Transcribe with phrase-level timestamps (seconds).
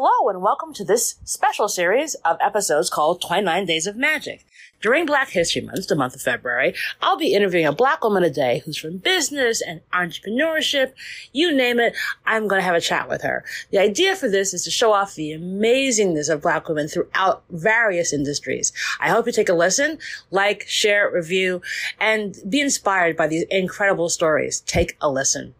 [0.00, 4.46] Hello and welcome to this special series of episodes called 29 Days of Magic.
[4.80, 8.30] During Black History Month, the month of February, I'll be interviewing a black woman a
[8.30, 10.92] day who's from business and entrepreneurship.
[11.32, 13.44] You name it, I'm going to have a chat with her.
[13.72, 18.12] The idea for this is to show off the amazingness of black women throughout various
[18.12, 18.72] industries.
[19.00, 19.98] I hope you take a listen,
[20.30, 21.60] like, share, review,
[21.98, 24.60] and be inspired by these incredible stories.
[24.60, 25.56] Take a listen.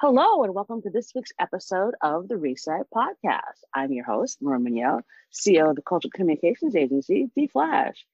[0.00, 3.60] Hello, and welcome to this week's episode of the Reset Podcast.
[3.74, 8.06] I'm your host, Maureen Mignot, CEO of the Cultural Communications Agency, D Flash.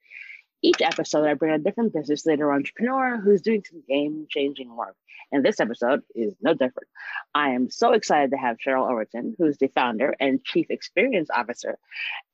[0.62, 4.96] Each episode, I bring a different business leader entrepreneur who's doing some game changing work.
[5.30, 6.88] And this episode is no different.
[7.36, 11.78] I am so excited to have Cheryl Overton, who's the founder and chief experience officer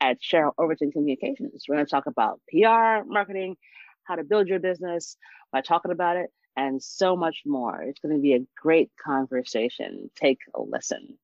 [0.00, 1.66] at Cheryl Overton Communications.
[1.68, 3.58] We're going to talk about PR, marketing,
[4.04, 5.18] how to build your business
[5.52, 7.82] by talking about it and so much more.
[7.82, 10.10] It's going to be a great conversation.
[10.16, 11.18] Take a listen.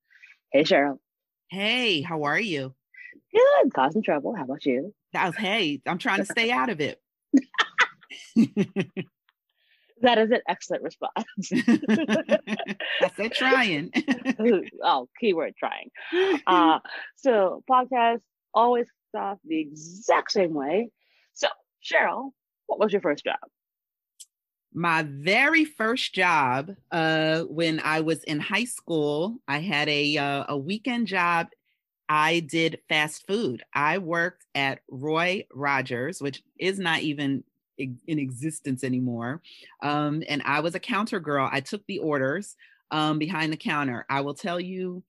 [0.51, 0.97] Hey, Cheryl.
[1.49, 2.73] Hey, how are you?
[3.33, 3.73] Good.
[3.73, 4.35] Causing trouble.
[4.35, 4.93] How about you?
[5.13, 6.99] Was, hey, I'm trying to stay out of it.
[10.01, 11.51] that is an excellent response.
[11.51, 13.91] I said trying.
[14.83, 15.89] oh, keyword trying.
[16.47, 16.79] Uh,
[17.15, 18.21] so podcast
[18.53, 20.89] always off the exact same way.
[21.33, 21.47] So,
[21.83, 22.31] Cheryl,
[22.67, 23.37] what was your first job?
[24.73, 30.45] My very first job uh, when I was in high school, I had a uh,
[30.49, 31.47] a weekend job.
[32.07, 33.63] I did fast food.
[33.73, 37.43] I worked at Roy Rogers, which is not even
[37.77, 39.41] in existence anymore.
[39.81, 41.47] Um, and I was a counter girl.
[41.51, 42.55] I took the orders
[42.91, 44.05] um, behind the counter.
[44.09, 45.03] I will tell you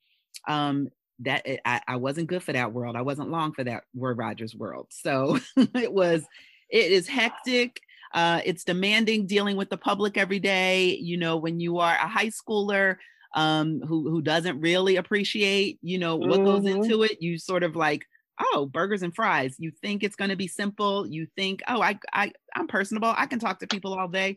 [0.46, 0.88] um,
[1.20, 2.96] that it, I, I wasn't good for that world.
[2.96, 4.88] I wasn't long for that Roy Rogers world.
[4.90, 6.24] So it was,
[6.70, 7.80] it is hectic
[8.12, 10.96] uh, it's demanding dealing with the public every day.
[10.96, 12.96] You know, when you are a high schooler
[13.34, 16.44] um, who who doesn't really appreciate, you know, what mm-hmm.
[16.44, 18.04] goes into it, you sort of like,
[18.40, 19.54] oh, burgers and fries.
[19.58, 21.06] You think it's going to be simple.
[21.06, 23.14] You think, oh, I I I'm personable.
[23.16, 24.36] I can talk to people all day.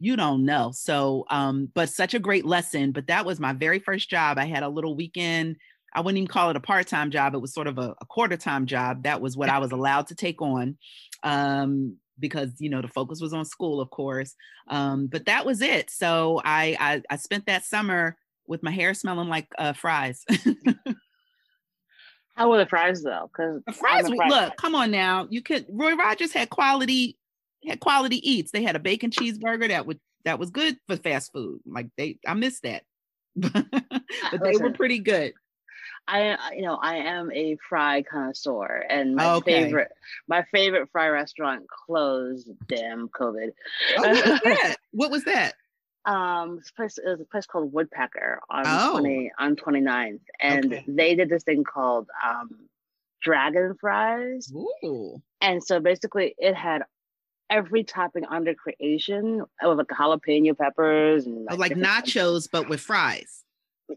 [0.00, 0.70] You don't know.
[0.72, 2.92] So, um, but such a great lesson.
[2.92, 4.38] But that was my very first job.
[4.38, 5.56] I had a little weekend.
[5.92, 7.34] I wouldn't even call it a part-time job.
[7.34, 9.04] It was sort of a, a quarter-time job.
[9.04, 10.76] That was what I was allowed to take on.
[11.22, 14.34] Um, because you know the focus was on school of course
[14.68, 15.90] um, but that was it.
[15.90, 20.24] So I, I, I spent that summer with my hair smelling like uh, fries.
[22.36, 23.30] How were the fries though?
[23.32, 25.26] Because the fries, fries look come on now.
[25.28, 27.18] You could roy rogers had quality
[27.66, 28.52] had quality eats.
[28.52, 31.60] They had a bacon cheeseburger that would that was good for fast food.
[31.66, 32.84] Like they i missed that.
[34.30, 35.32] But they were pretty good
[36.08, 39.64] I you know I am a fry connoisseur, and my okay.
[39.64, 39.92] favorite
[40.26, 42.50] my favorite fry restaurant closed.
[42.66, 43.50] Damn COVID.
[43.98, 44.76] Oh, what was that?
[44.92, 45.54] what was that?
[46.06, 48.92] Um, this place it was a place called Woodpecker on oh.
[48.92, 50.84] 20 on 29th, and okay.
[50.88, 52.68] they did this thing called um,
[53.20, 54.50] dragon fries.
[54.54, 55.20] Ooh.
[55.42, 56.84] And so basically, it had
[57.50, 62.80] every topping under creation with like jalapeno peppers and like, oh, like nachos, but with
[62.80, 63.44] fries.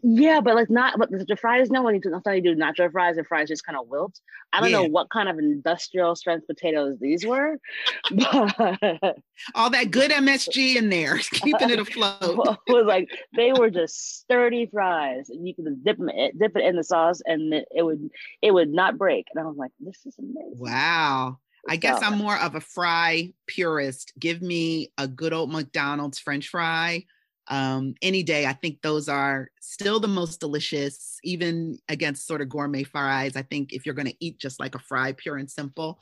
[0.02, 1.70] Yeah, but like not, but the fries.
[1.70, 4.18] No, you do, sometimes you do nacho fries, and fries just kind of wilt.
[4.52, 4.78] I don't yeah.
[4.78, 7.58] know what kind of industrial strength potatoes these were,
[8.10, 9.16] but
[9.54, 12.58] all that good MSG in there, keeping it afloat.
[12.68, 16.76] was like they were just sturdy fries, and you could dip them, dip it in
[16.76, 18.08] the sauce, and it, it would
[18.40, 19.26] it would not break.
[19.34, 20.54] And I was like, this is amazing.
[20.56, 21.38] Wow.
[21.68, 24.12] I guess I'm more of a fry purist.
[24.18, 27.04] Give me a good old McDonald's French fry
[27.48, 28.46] um, any day.
[28.46, 33.36] I think those are still the most delicious, even against sort of gourmet fries.
[33.36, 35.98] I think if you're going to eat just like a fry, pure and simple,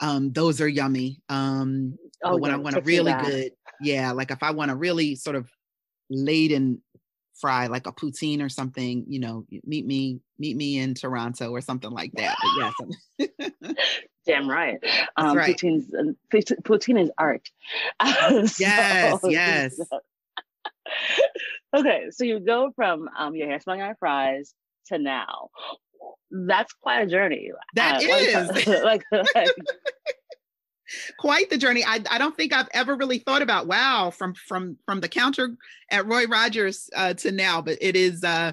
[0.00, 1.20] um, those are yummy.
[1.28, 4.74] Um, oh, when yeah, I want a really good, yeah, like if I want a
[4.74, 5.48] really sort of
[6.10, 6.82] laden
[7.34, 11.60] fry, like a poutine or something, you know, meet me, meet me in Toronto or
[11.60, 12.36] something like that.
[12.42, 12.72] But
[13.18, 13.74] yes.
[14.26, 14.78] Damn right.
[15.16, 15.54] Um, right.
[15.54, 15.90] Poutine's,
[16.32, 17.48] poutine is art.
[18.58, 19.76] yes, so, yes.
[19.76, 20.00] So,
[21.76, 24.54] okay, so you go from um, your hair smelling like fries
[24.86, 25.50] to now.
[26.30, 27.50] That's quite a journey.
[27.74, 29.02] That uh, is like,
[29.34, 29.50] like
[31.18, 31.84] quite the journey.
[31.84, 35.56] I, I don't think I've ever really thought about wow from from from the counter
[35.90, 38.52] at Roy Rogers uh, to now, but it is uh,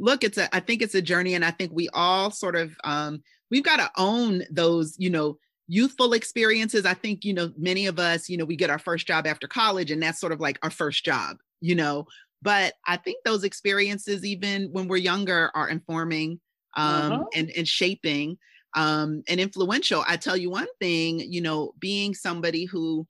[0.00, 2.76] look, it's a I think it's a journey, and I think we all sort of
[2.84, 5.38] um, we've got to own those, you know,
[5.68, 6.84] youthful experiences.
[6.84, 9.46] I think you know many of us, you know, we get our first job after
[9.46, 12.06] college, and that's sort of like our first job, you know
[12.42, 16.40] but i think those experiences even when we're younger are informing
[16.76, 17.24] um, uh-huh.
[17.34, 18.38] and, and shaping
[18.74, 23.06] um, and influential i tell you one thing you know being somebody who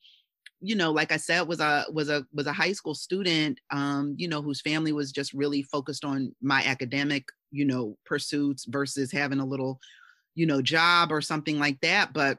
[0.61, 4.14] you know, like I said, was a was a was a high school student, um,
[4.19, 9.11] you know, whose family was just really focused on my academic, you know, pursuits versus
[9.11, 9.81] having a little,
[10.35, 12.12] you know, job or something like that.
[12.12, 12.38] But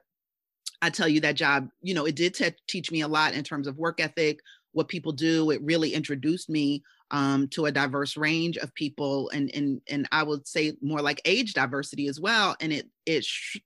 [0.83, 3.43] I tell you that job, you know, it did t- teach me a lot in
[3.43, 4.39] terms of work ethic,
[4.73, 5.51] what people do.
[5.51, 10.23] It really introduced me um, to a diverse range of people, and and and I
[10.23, 12.55] would say more like age diversity as well.
[12.59, 13.57] And it it sh-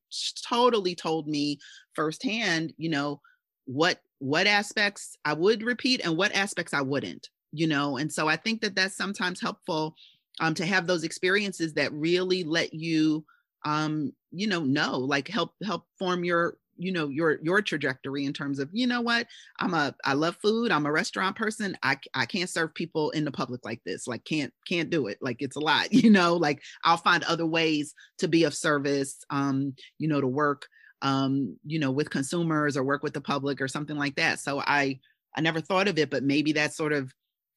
[0.47, 1.59] totally told me
[1.93, 3.21] firsthand, you know,
[3.65, 7.29] what what aspects I would repeat and what aspects I wouldn't.
[7.51, 9.95] You know, and so I think that that's sometimes helpful
[10.39, 13.25] um, to have those experiences that really let you
[13.63, 18.33] um, you know know like help help form your you know your your trajectory in
[18.33, 19.27] terms of you know what?
[19.59, 23.25] I'm a i love food i'm a restaurant person i i can't serve people in
[23.25, 26.35] the public like this like can't can't do it like it's a lot you know
[26.35, 30.67] like i'll find other ways to be of service um you know to work
[31.01, 34.39] um you know with consumers or work with the public or something like that.
[34.39, 34.99] So i
[35.35, 37.11] i never thought of it but maybe that sort of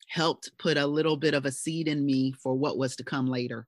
[0.09, 3.27] helped put a little bit of a seed in me for what was to come
[3.27, 3.67] later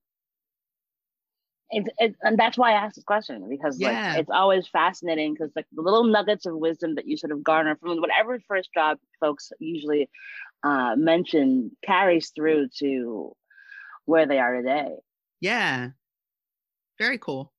[1.73, 4.13] and that's why I asked this question because yeah.
[4.13, 7.45] like it's always fascinating because like the little nuggets of wisdom that you sort of
[7.45, 10.11] garner from whatever first job folks usually
[10.65, 13.35] uh, mention carries through to
[14.05, 14.91] where they are today.
[15.41, 15.91] Yeah,
[16.99, 17.53] very cool.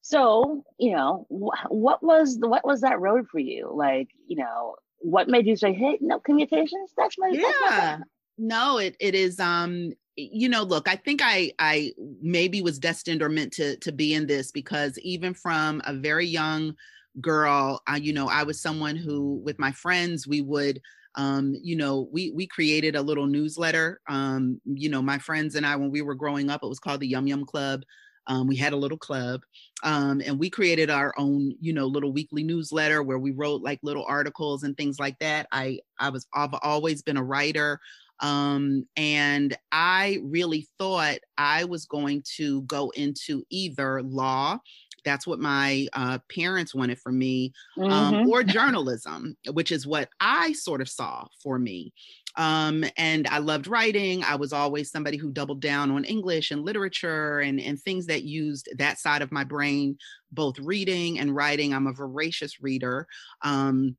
[0.00, 3.70] So you know wh- what was the what was that road for you?
[3.74, 6.92] Like you know what made you say, "Hey, no communications"?
[6.96, 7.42] That's my yeah.
[7.42, 8.04] That's my
[8.38, 13.22] no, it it is um you know look i think i i maybe was destined
[13.22, 16.74] or meant to to be in this because even from a very young
[17.20, 20.80] girl I, you know i was someone who with my friends we would
[21.14, 24.00] um, you know we we created a little newsletter.
[24.08, 27.00] Um, you know my friends and i when we were growing up it was called
[27.00, 27.82] the yum yum club.
[28.26, 29.40] Um, we had a little club
[29.82, 33.80] um, and we created our own you know little weekly newsletter where we wrote like
[33.82, 35.46] little articles and things like that.
[35.50, 37.80] I i was i've always been a writer
[38.20, 44.58] um, and I really thought I was going to go into either law,
[45.04, 48.28] that's what my uh, parents wanted for me, um, mm-hmm.
[48.28, 51.92] or journalism, which is what I sort of saw for me.
[52.36, 54.22] Um, and I loved writing.
[54.22, 58.22] I was always somebody who doubled down on English and literature and, and things that
[58.22, 59.96] used that side of my brain,
[60.30, 61.72] both reading and writing.
[61.72, 63.06] I'm a voracious reader.
[63.42, 63.96] Um,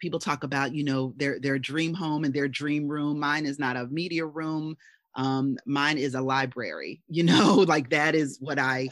[0.00, 3.20] people talk about you know their their dream home and their dream room.
[3.20, 4.76] Mine is not a media room.
[5.14, 8.88] Um mine is a library you know like that is what i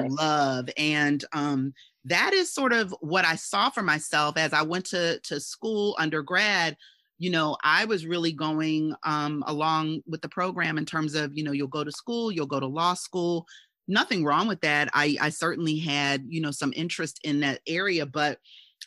[0.00, 0.68] you know, love.
[0.76, 1.72] And um
[2.04, 5.96] that is sort of what i saw for myself as i went to to school
[5.98, 6.76] undergrad.
[7.18, 11.44] You know i was really going um along with the program in terms of you
[11.44, 13.46] know you'll go to school you'll go to law school.
[13.86, 14.88] Nothing wrong with that.
[14.92, 18.38] I i certainly had you know some interest in that area but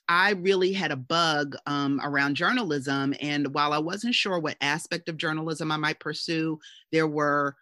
[0.09, 3.13] I really had a bug um, around journalism.
[3.19, 6.59] And while I wasn't sure what aspect of journalism I might pursue,
[6.91, 7.55] there were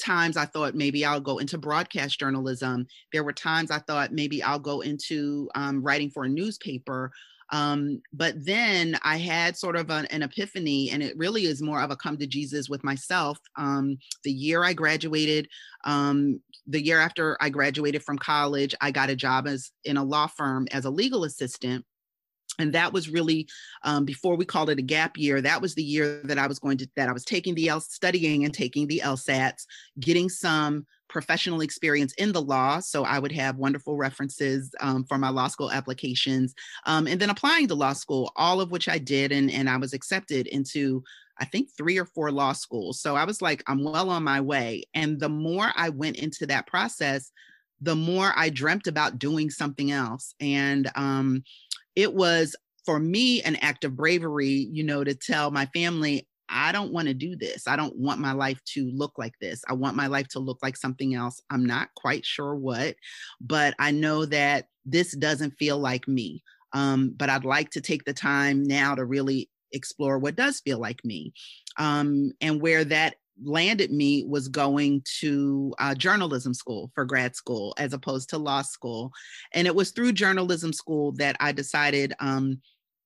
[0.00, 2.86] times I thought maybe I'll go into broadcast journalism.
[3.12, 7.12] There were times I thought maybe I'll go into um, writing for a newspaper.
[7.52, 11.82] Um, but then I had sort of an, an, epiphany, and it really is more
[11.82, 13.38] of a come to Jesus with myself.
[13.58, 15.48] Um, the year I graduated,
[15.84, 20.04] um, the year after I graduated from college, I got a job as in a
[20.04, 21.84] law firm as a legal assistant
[22.60, 23.48] and that was really
[23.84, 26.58] um, before we called it a gap year that was the year that i was
[26.58, 29.66] going to that i was taking the L, studying and taking the lsats
[29.98, 32.78] getting some professional experience in the law.
[32.78, 36.54] So i would have wonderful references um, for my law school applications
[36.86, 39.76] um, and then applying to law school all of which i did and, and i
[39.76, 41.02] was accepted into
[41.38, 43.00] i think three or four law schools.
[43.00, 44.84] So i was like i'm well on my way.
[44.94, 47.32] And the more i went into that process
[47.80, 50.34] the more i dreamt about doing something else.
[50.40, 51.42] And um,
[51.96, 56.72] it was for me an act of bravery, you know, to tell my family, I
[56.72, 57.68] don't want to do this.
[57.68, 59.62] I don't want my life to look like this.
[59.68, 61.40] I want my life to look like something else.
[61.50, 62.96] I'm not quite sure what,
[63.40, 66.42] but I know that this doesn't feel like me.
[66.72, 70.78] Um, but I'd like to take the time now to really explore what does feel
[70.80, 71.32] like me.
[71.78, 77.74] Um, and where that landed me was going to uh, journalism school for grad school
[77.78, 79.12] as opposed to law school.
[79.52, 82.60] And it was through journalism school that I decided um,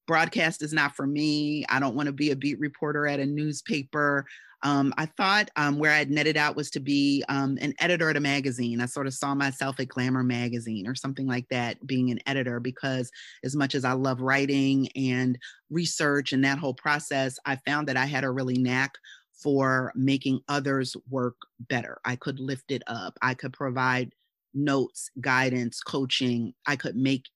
[0.07, 1.65] broadcast is not for me.
[1.69, 4.27] I don't want to be a beat reporter at a newspaper.
[4.63, 8.17] Um, I thought um, where I'd netted out was to be um, an editor at
[8.17, 8.81] a magazine.
[8.81, 12.61] I sort of saw myself at Glamour magazine or something like that, being an editor,
[12.61, 13.11] because
[13.45, 15.39] as much as I love writing and
[15.71, 18.95] research and that whole process, I found that I had a really knack
[19.35, 21.37] for making others work
[21.69, 22.01] better.
[22.05, 23.19] I could lift it up.
[23.21, 24.15] I could provide
[24.55, 26.55] notes, guidance, coaching.
[26.67, 27.27] I could make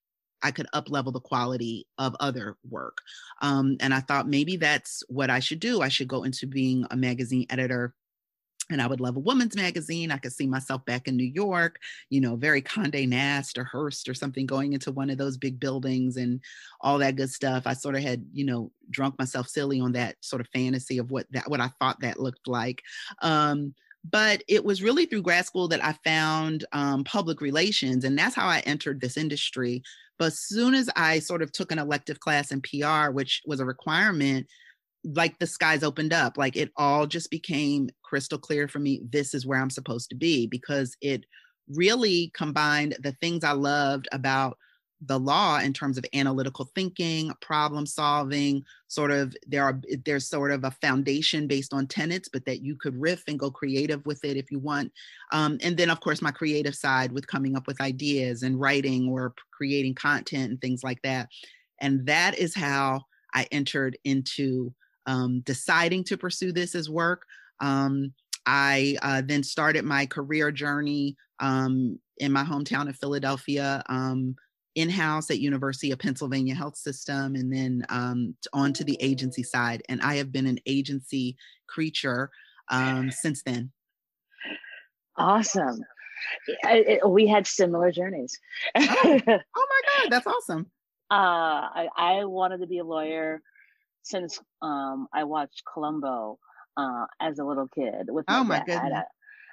[0.41, 2.99] I could up level the quality of other work.
[3.41, 5.81] Um, and I thought maybe that's what I should do.
[5.81, 7.93] I should go into being a magazine editor
[8.69, 10.11] and I would love a woman's magazine.
[10.11, 14.07] I could see myself back in New York, you know, very Condé Nast or Hearst
[14.07, 16.41] or something, going into one of those big buildings and
[16.81, 17.63] all that good stuff.
[17.65, 21.11] I sort of had, you know, drunk myself silly on that sort of fantasy of
[21.11, 22.83] what that what I thought that looked like.
[23.21, 23.73] Um,
[24.09, 28.35] but it was really through grad school that I found um, public relations, and that's
[28.35, 29.83] how I entered this industry.
[30.17, 33.59] But as soon as I sort of took an elective class in PR, which was
[33.59, 34.47] a requirement,
[35.03, 39.33] like the skies opened up like it all just became crystal clear for me this
[39.33, 41.25] is where i'm supposed to be because it
[41.69, 44.57] really combined the things i loved about
[45.05, 50.51] the law in terms of analytical thinking problem solving sort of there are there's sort
[50.51, 54.23] of a foundation based on tenets but that you could riff and go creative with
[54.25, 54.91] it if you want
[55.31, 59.07] um, and then of course my creative side with coming up with ideas and writing
[59.07, 61.29] or creating content and things like that
[61.79, 63.01] and that is how
[63.33, 64.73] i entered into
[65.05, 67.23] um, deciding to pursue this as work.
[67.59, 68.13] Um,
[68.45, 74.35] I uh, then started my career journey um, in my hometown of Philadelphia, um,
[74.75, 79.83] in-house at University of Pennsylvania Health System, and then um, on to the agency side.
[79.89, 81.37] And I have been an agency
[81.67, 82.29] creature
[82.69, 83.71] um, since then.
[85.17, 85.81] Awesome.
[86.63, 88.37] I, I, we had similar journeys.
[88.75, 90.67] oh, oh, my God, that's awesome.
[91.11, 93.41] Uh, I, I wanted to be a lawyer
[94.03, 96.39] since um, I watched Columbo
[96.77, 99.05] uh, as a little kid with my, oh my dad.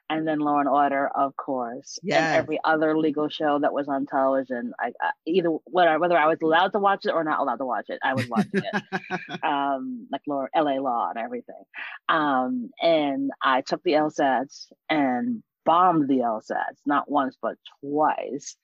[0.08, 2.20] And then Law and Order, of course, yes.
[2.20, 4.72] and every other legal show that was on television.
[4.78, 7.64] I, I either whether whether I was allowed to watch it or not allowed to
[7.64, 9.42] watch it, I was watching it.
[9.42, 10.80] um, like Law, L.A.
[10.80, 11.64] Law and everything.
[12.08, 18.56] Um, and I took the LSATs and bombed the LSATs, not once but twice.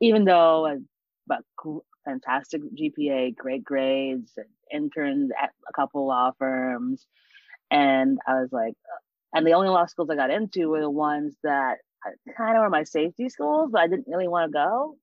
[0.00, 0.80] Even though,
[1.28, 1.42] but
[2.04, 7.06] fantastic GPA, great grades, and interned at a couple law firms.
[7.70, 8.98] And I was like, uh,
[9.34, 11.76] and the only law schools I got into were the ones that
[12.36, 14.96] kind of were my safety schools, but I didn't really want to go.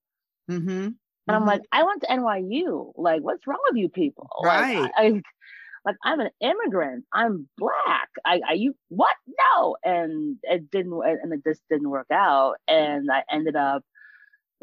[0.50, 0.70] Mm-hmm.
[0.70, 1.36] And mm-hmm.
[1.36, 2.94] I'm like, I went to NYU.
[2.96, 4.30] Like, what's wrong with you people?
[4.44, 4.82] Right.
[4.82, 5.22] Like, I,
[5.86, 7.06] like I'm an immigrant.
[7.14, 8.10] I'm black.
[8.26, 9.16] I, I, you, what?
[9.28, 9.78] No.
[9.84, 12.56] And it didn't, and it just didn't work out.
[12.68, 13.84] And I ended up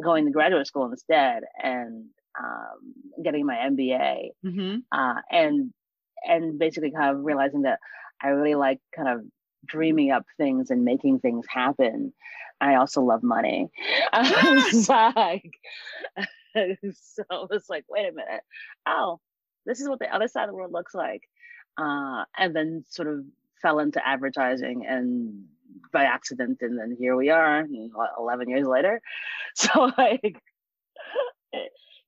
[0.02, 1.42] going to graduate school instead.
[1.62, 2.06] And
[2.38, 4.76] um, getting my MBA, mm-hmm.
[4.90, 5.72] uh, and
[6.25, 7.78] and basically kind of realizing that
[8.22, 9.22] I really like kind of
[9.66, 12.12] dreaming up things and making things happen.
[12.61, 13.68] I also love money.
[14.12, 15.50] like,
[16.92, 18.42] so it's like, wait a minute.
[18.87, 19.18] Oh,
[19.66, 21.22] this is what the other side of the world looks like.
[21.76, 23.25] Uh, and then sort of
[23.61, 25.44] fell into advertising and
[25.93, 26.59] by accident.
[26.61, 27.67] And then here we are
[28.19, 29.01] 11 years later.
[29.55, 30.39] So like,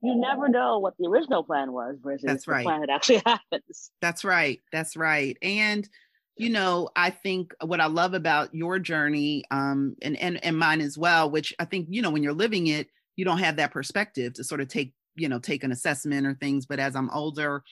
[0.00, 2.58] you never know what the original plan was versus That's right.
[2.58, 3.90] the plan that actually happens.
[4.00, 4.60] That's right.
[4.72, 5.36] That's right.
[5.42, 5.88] And
[6.36, 10.80] you know, I think what I love about your journey, um, and and and mine
[10.80, 13.72] as well, which I think you know when you're living it, you don't have that
[13.72, 16.66] perspective to sort of take you know take an assessment or things.
[16.66, 17.62] But as I'm older,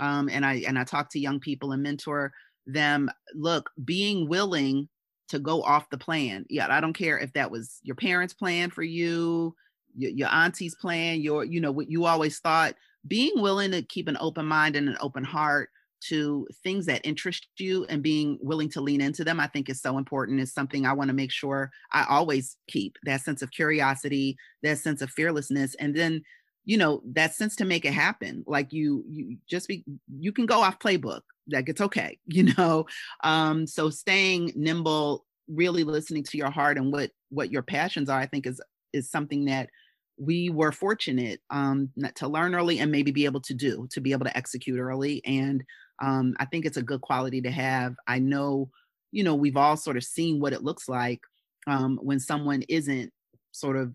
[0.00, 2.32] um, and I and I talk to young people and mentor
[2.66, 4.88] them, look, being willing
[5.32, 6.44] to go off the plan.
[6.50, 9.56] Yeah, I don't care if that was your parents' plan for you,
[9.96, 12.74] your, your auntie's plan, your, you know, what you always thought,
[13.08, 15.70] being willing to keep an open mind and an open heart
[16.08, 19.80] to things that interest you and being willing to lean into them, I think is
[19.80, 20.38] so important.
[20.38, 24.78] Is something I want to make sure I always keep that sense of curiosity, that
[24.78, 26.22] sense of fearlessness, and then
[26.64, 28.44] you know that sense to make it happen.
[28.46, 29.84] Like you, you just be
[30.18, 31.22] you can go off playbook.
[31.50, 32.86] Like it's okay, you know.
[33.24, 38.18] Um, so staying nimble, really listening to your heart and what what your passions are,
[38.18, 38.60] I think is
[38.92, 39.70] is something that
[40.18, 44.12] we were fortunate um, to learn early and maybe be able to do to be
[44.12, 45.22] able to execute early.
[45.24, 45.64] And
[46.02, 47.94] um, i think it's a good quality to have.
[48.06, 48.70] I know
[49.10, 51.20] you know we've all sort of seen what it looks like
[51.66, 53.12] um, when someone isn't
[53.52, 53.94] sort of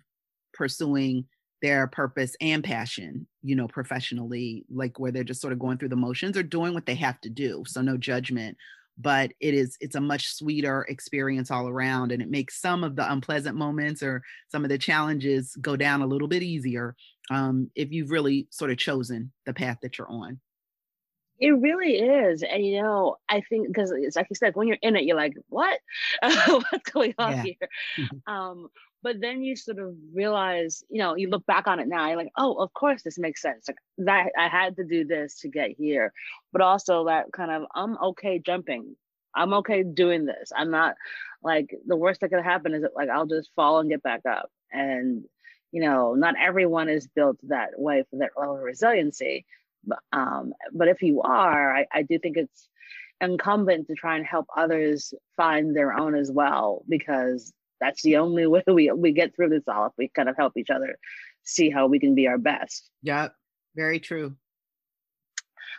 [0.54, 1.26] pursuing
[1.62, 5.88] their purpose and passion you know professionally like where they're just sort of going through
[5.88, 8.58] the motions or doing what they have to do so no judgment
[8.98, 12.98] but it is it's a much sweeter experience all around and it makes some of
[12.98, 16.94] the unpleasant moments or some of the challenges go down a little bit easier
[17.30, 20.40] um, if you've really sort of chosen the path that you're on
[21.40, 24.78] it really is and you know i think because it's like you said when you're
[24.82, 25.80] in it you're like what
[26.22, 27.44] what's going on yeah.
[27.44, 28.34] here mm-hmm.
[28.34, 28.68] um,
[29.08, 32.18] but then you sort of realize you know you look back on it now you're
[32.18, 35.48] like oh of course this makes sense like that i had to do this to
[35.48, 36.12] get here
[36.52, 38.96] but also that kind of i'm okay jumping
[39.34, 40.96] i'm okay doing this i'm not
[41.42, 44.26] like the worst that could happen is that like i'll just fall and get back
[44.26, 45.24] up and
[45.72, 49.46] you know, not everyone is built that way for that level of resiliency.
[49.86, 52.70] But, um, but if you are, I, I do think it's
[53.22, 58.48] incumbent to try and help others find their own as well, because that's the only
[58.48, 60.98] way we, we get through this all if we kind of help each other
[61.44, 62.90] see how we can be our best.
[63.02, 63.30] yeah
[63.78, 64.36] very true.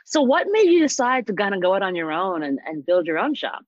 [0.06, 2.86] So, what made you decide to kind of go out on your own and, and
[2.86, 3.62] build your own shop?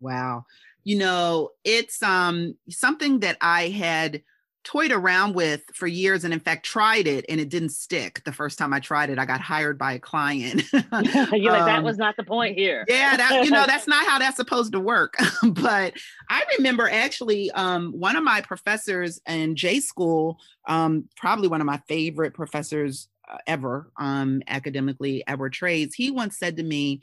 [0.00, 0.46] Wow.
[0.82, 4.22] You know, it's um something that I had
[4.66, 8.20] toyed around with for years and in fact tried it and it didn't stick.
[8.24, 10.64] The first time i tried it i got hired by a client.
[10.72, 12.84] You're like that um, was not the point here.
[12.88, 15.14] yeah that you know that's not how that's supposed to work.
[15.46, 15.94] But
[16.28, 21.66] i remember actually um, one of my professors in j school um, probably one of
[21.66, 27.00] my favorite professors uh, ever um, academically edward trades he once said to me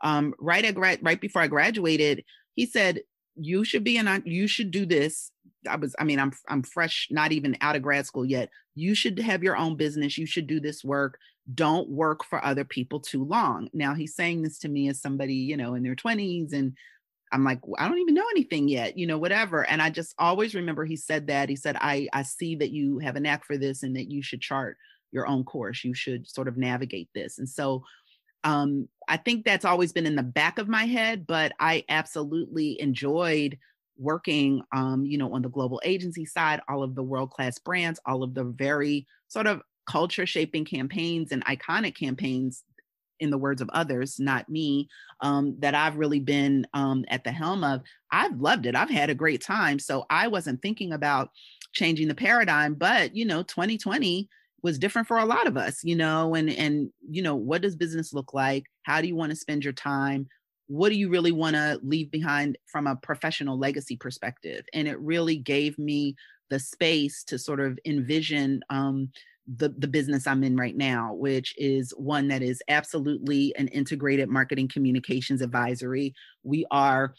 [0.00, 3.00] um, right at right before i graduated he said
[3.36, 5.30] you should be an you should do this
[5.68, 8.50] i was i mean i'm i'm fresh not even out of grad school yet.
[8.74, 10.18] You should have your own business.
[10.18, 11.18] You should do this work.
[11.54, 13.68] Don't work for other people too long.
[13.72, 16.76] Now he's saying this to me as somebody you know in their 20s and
[17.32, 19.64] i'm like i don't even know anything yet you know whatever.
[19.64, 21.48] And i just always remember he said that.
[21.48, 24.22] He said i i see that you have a knack for this and that you
[24.22, 24.76] should chart
[25.12, 25.84] your own course.
[25.84, 27.38] You should sort of navigate this.
[27.38, 27.84] And so
[28.44, 32.78] um, I think that's always been in the back of my head, but I absolutely
[32.80, 33.58] enjoyed
[33.96, 38.00] working, um, you know, on the global agency side, all of the world class brands,
[38.06, 42.64] all of the very sort of culture shaping campaigns and iconic campaigns,
[43.20, 44.88] in the words of others, not me,
[45.20, 47.82] um, that I've really been um, at the helm of.
[48.10, 48.74] I've loved it.
[48.74, 49.78] I've had a great time.
[49.78, 51.30] So I wasn't thinking about
[51.72, 54.28] changing the paradigm, but, you know, 2020
[54.62, 57.76] was different for a lot of us you know and and you know what does
[57.76, 60.26] business look like how do you want to spend your time
[60.66, 64.98] what do you really want to leave behind from a professional legacy perspective and it
[65.00, 66.14] really gave me
[66.50, 69.10] the space to sort of envision um,
[69.56, 74.28] the, the business I'm in right now, which is one that is absolutely an integrated
[74.28, 76.14] marketing communications advisory.
[76.42, 77.14] We are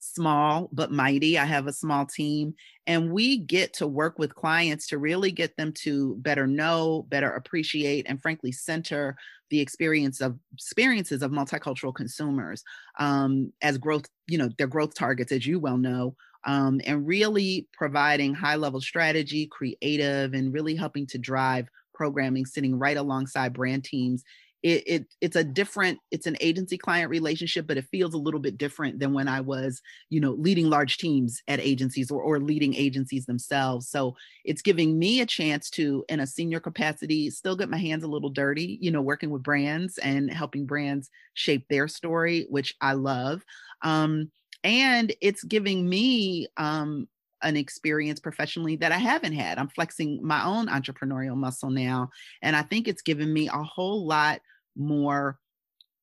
[0.00, 1.38] small but mighty.
[1.38, 2.54] I have a small team,
[2.86, 7.30] and we get to work with clients to really get them to better know, better
[7.30, 9.16] appreciate, and frankly, center
[9.50, 12.62] the experience of experiences of multicultural consumers
[12.98, 16.14] um, as growth, you know, their growth targets, as you well know.
[16.44, 22.78] Um, and really providing high level strategy, creative, and really helping to drive programming sitting
[22.78, 24.24] right alongside brand teams
[24.62, 28.40] it, it it's a different it's an agency client relationship but it feels a little
[28.40, 32.38] bit different than when i was you know leading large teams at agencies or, or
[32.38, 33.88] leading agencies themselves.
[33.88, 38.04] So it's giving me a chance to in a senior capacity still get my hands
[38.04, 42.74] a little dirty you know working with brands and helping brands shape their story which
[42.80, 43.42] i love.
[43.82, 44.30] Um,
[44.62, 47.08] and it's giving me um,
[47.42, 49.58] an experience professionally that I haven't had.
[49.58, 52.10] I'm flexing my own entrepreneurial muscle now.
[52.42, 54.40] And I think it's given me a whole lot
[54.76, 55.38] more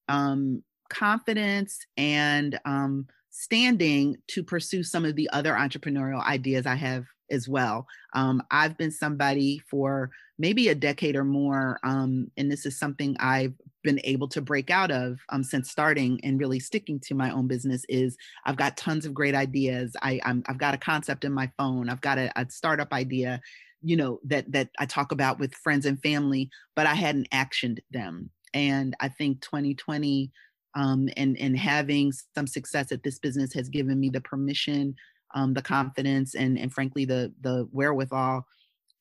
[0.07, 7.05] um, confidence and um, standing to pursue some of the other entrepreneurial ideas I have
[7.29, 7.85] as well.
[8.13, 13.15] Um, I've been somebody for maybe a decade or more, um, and this is something
[13.19, 17.31] I've been able to break out of um, since starting and really sticking to my
[17.31, 17.85] own business.
[17.89, 19.95] Is I've got tons of great ideas.
[20.01, 21.89] I, i have got a concept in my phone.
[21.89, 23.41] I've got a, a startup idea,
[23.81, 27.79] you know, that that I talk about with friends and family, but I hadn't actioned
[27.91, 28.29] them.
[28.53, 30.31] And I think 2020
[30.75, 34.95] um, and and having some success at this business has given me the permission,
[35.33, 38.45] um, the confidence, and and frankly the the wherewithal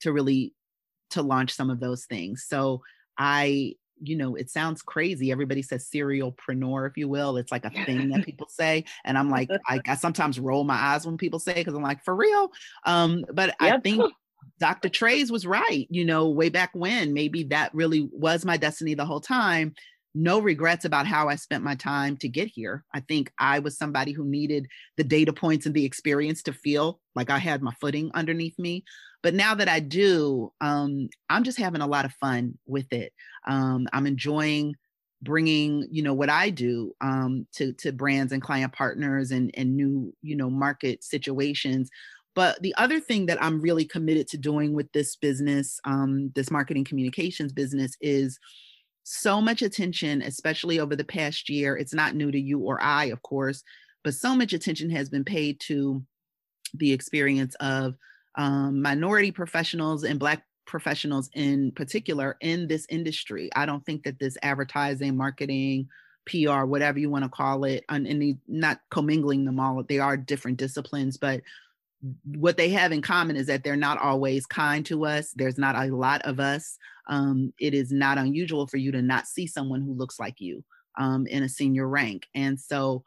[0.01, 0.55] to really
[1.11, 2.47] to launch some of those things.
[2.49, 2.83] So
[3.19, 5.32] I you know, it sounds crazy.
[5.32, 7.37] Everybody says serialpreneur, if you will.
[7.37, 8.85] It's like a thing that people say.
[9.04, 12.04] And I'm like, I, I sometimes roll my eyes when people say because I'm like,
[12.04, 12.50] for real.
[12.85, 13.74] Um, but yep.
[13.74, 14.12] I think
[14.59, 14.88] Dr.
[14.88, 17.12] Trades was right, you know, way back when.
[17.12, 19.74] Maybe that really was my destiny the whole time.
[20.16, 22.85] No regrets about how I spent my time to get here.
[22.94, 27.00] I think I was somebody who needed the data points and the experience to feel
[27.14, 28.85] like I had my footing underneath me.
[29.22, 33.12] But now that I do, um, I'm just having a lot of fun with it.
[33.46, 34.74] Um, I'm enjoying
[35.22, 39.74] bringing you know what i do um, to to brands and client partners and and
[39.74, 41.88] new you know market situations
[42.37, 46.50] but the other thing that I'm really committed to doing with this business, um, this
[46.50, 48.38] marketing communications business, is
[49.09, 51.77] so much attention, especially over the past year.
[51.77, 53.62] It's not new to you or I, of course,
[54.03, 56.03] but so much attention has been paid to
[56.75, 57.95] the experience of
[58.35, 63.49] um, minority professionals and Black professionals in particular in this industry.
[63.55, 65.88] I don't think that this advertising, marketing,
[66.27, 70.16] PR, whatever you want to call it, and, and not commingling them all, they are
[70.16, 71.42] different disciplines, but
[72.24, 75.32] what they have in common is that they're not always kind to us.
[75.35, 76.76] There's not a lot of us.
[77.09, 80.64] Um, it is not unusual for you to not see someone who looks like you
[80.98, 82.26] um, in a senior rank.
[82.35, 83.04] And so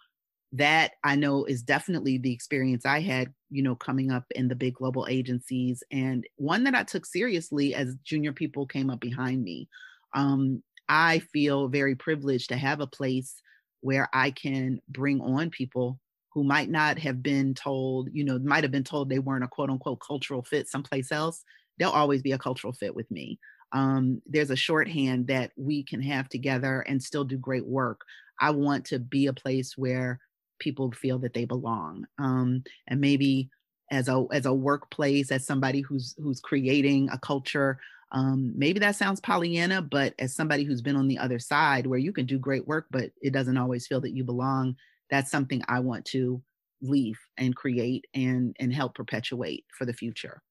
[0.54, 4.56] that I know is definitely the experience I had, you know, coming up in the
[4.56, 9.44] big global agencies, and one that I took seriously as junior people came up behind
[9.44, 9.70] me.
[10.16, 13.42] Um, I feel very privileged to have a place
[13.82, 16.00] where I can bring on people
[16.40, 19.48] who might not have been told, you know, might have been told they weren't a
[19.50, 21.44] quote unquote cultural fit someplace else.
[21.78, 23.38] They'll always be a cultural fit with me.
[23.74, 28.06] Um, there's a shorthand that we can have together and still do great work.
[28.40, 30.22] I want to be a place where
[30.60, 32.06] people feel that they belong.
[32.20, 33.50] Um, and maybe
[33.92, 37.82] as a as a workplace, as somebody who's who's creating a culture,
[38.14, 42.00] um, maybe that sounds Pollyanna, but as somebody who's been on the other side where
[42.00, 44.78] you can do great work, but it doesn't always feel that you belong,
[45.10, 46.42] that's something I want to
[46.82, 50.42] leave and create and and help perpetuate for the future.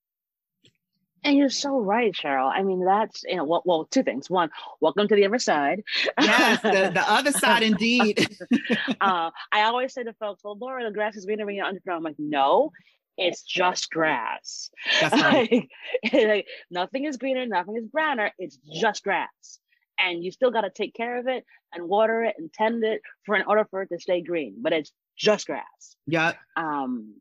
[1.25, 2.51] And you're so right, Cheryl.
[2.51, 4.31] I mean, that's you know, well, well two things.
[4.31, 5.83] One, welcome to the other side.
[6.21, 8.37] Yes, the, the other side, indeed.
[9.01, 11.99] uh, I always say to folks, "Well, Laura, the grass is greener when you're underground."
[11.99, 12.71] I'm like, no,
[13.16, 14.71] it's just grass.
[15.01, 15.68] That's right.
[16.12, 18.33] like, nothing is greener, nothing is browner.
[18.38, 19.59] It's just grass,
[19.99, 23.03] and you still got to take care of it and water it and tend it
[23.25, 24.57] for in order for it to stay green.
[24.61, 25.97] But it's just grass.
[26.07, 26.35] Yeah.
[26.57, 27.15] Um,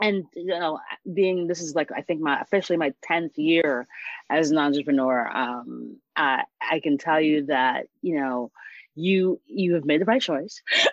[0.00, 0.78] and you know
[1.12, 3.86] being this is like i think my officially my 10th year
[4.30, 8.50] as an entrepreneur um i i can tell you that you know
[8.94, 10.62] you you have made the right choice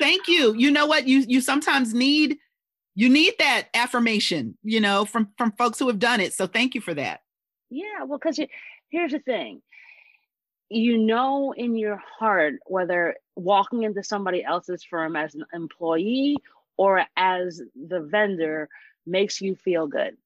[0.00, 2.38] thank you you know what you you sometimes need
[2.94, 6.74] you need that affirmation you know from from folks who have done it so thank
[6.74, 7.20] you for that
[7.70, 8.38] yeah well because
[8.90, 9.62] here's the thing
[10.70, 16.36] you know in your heart whether walking into somebody else's firm as an employee
[16.76, 18.68] or as the vendor
[19.06, 20.16] makes you feel good.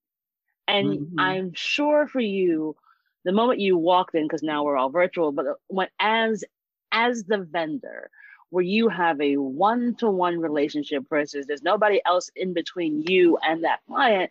[0.68, 1.20] And mm-hmm.
[1.20, 2.77] I'm sure for you,
[3.25, 6.44] the moment you walked in, because now we're all virtual, but when as
[6.92, 8.11] as the vendor,
[8.51, 13.81] where you have a one-to-one relationship versus there's nobody else in between you and that
[13.87, 14.31] client,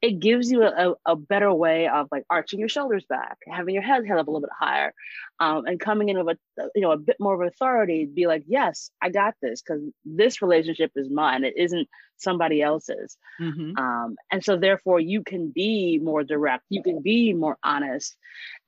[0.00, 3.82] it gives you a, a better way of like arching your shoulders back, having your
[3.82, 4.94] head held up a little bit higher,
[5.40, 8.06] um, and coming in with a you know a bit more of authority.
[8.06, 11.44] Be like, yes, I got this because this relationship is mine.
[11.44, 13.16] It isn't somebody else's.
[13.40, 13.76] Mm-hmm.
[13.76, 16.64] Um, and so therefore, you can be more direct.
[16.68, 18.16] You can be more honest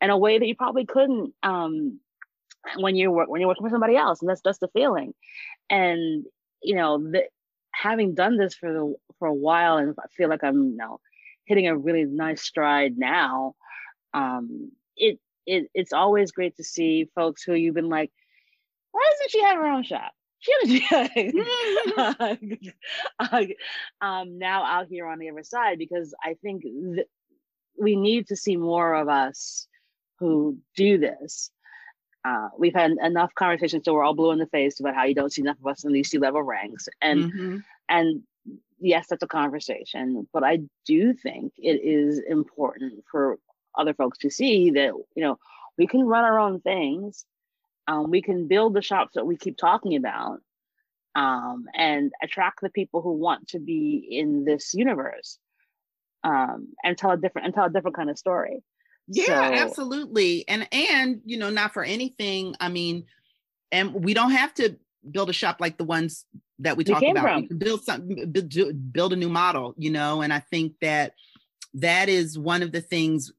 [0.01, 2.01] in a way that you probably couldn't um,
[2.77, 4.21] when you work when you're working for somebody else.
[4.21, 5.15] And that's just the feeling.
[5.69, 6.25] And
[6.61, 7.23] you know the,
[7.73, 11.01] having done this for the for a while and I feel like I'm you know
[11.51, 13.57] hitting a really nice stride now.
[14.15, 18.13] Um, it it it's always great to see folks who you've been like,
[18.93, 20.13] why doesn't she have her own shop?
[20.43, 20.87] She
[24.01, 27.07] um, now out here on the other side because I think th-
[27.79, 29.67] we need to see more of us
[30.19, 31.51] who do this.
[32.25, 35.15] Uh, we've had enough conversations so we're all blue in the face about how you
[35.15, 37.57] don't see enough of us in these C-level ranks, and mm-hmm.
[37.89, 38.23] and
[38.81, 43.39] yes, that's a conversation, but I do think it is important for
[43.79, 45.39] other folks to see that, you know,
[45.79, 47.25] we can run our own things.
[47.87, 50.41] Um, we can build the shops that we keep talking about
[51.15, 55.39] um, and attract the people who want to be in this universe
[56.23, 58.63] um, and tell a different and tell a different kind of story.
[59.09, 60.45] Yeah, so, absolutely.
[60.47, 62.55] And and you know, not for anything.
[62.61, 63.07] I mean,
[63.73, 64.77] and we don't have to
[65.09, 66.25] build a shop like the ones
[66.59, 67.43] that we talk about.
[67.59, 70.23] build something, build, build a new model, you know.
[70.23, 71.15] And I think that
[71.75, 73.33] that is one of the things.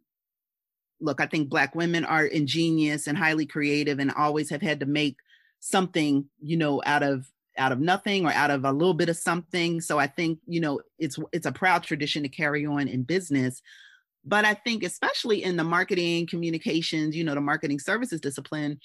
[1.00, 4.86] Look, I think Black women are ingenious and highly creative, and always have had to
[4.86, 5.18] make
[5.60, 9.18] something, you know, out of out of nothing or out of a little bit of
[9.18, 9.82] something.
[9.82, 13.62] So I think you know it's it's a proud tradition to carry on in business.
[14.24, 18.80] But I think especially in the marketing communications, you know, the marketing services discipline,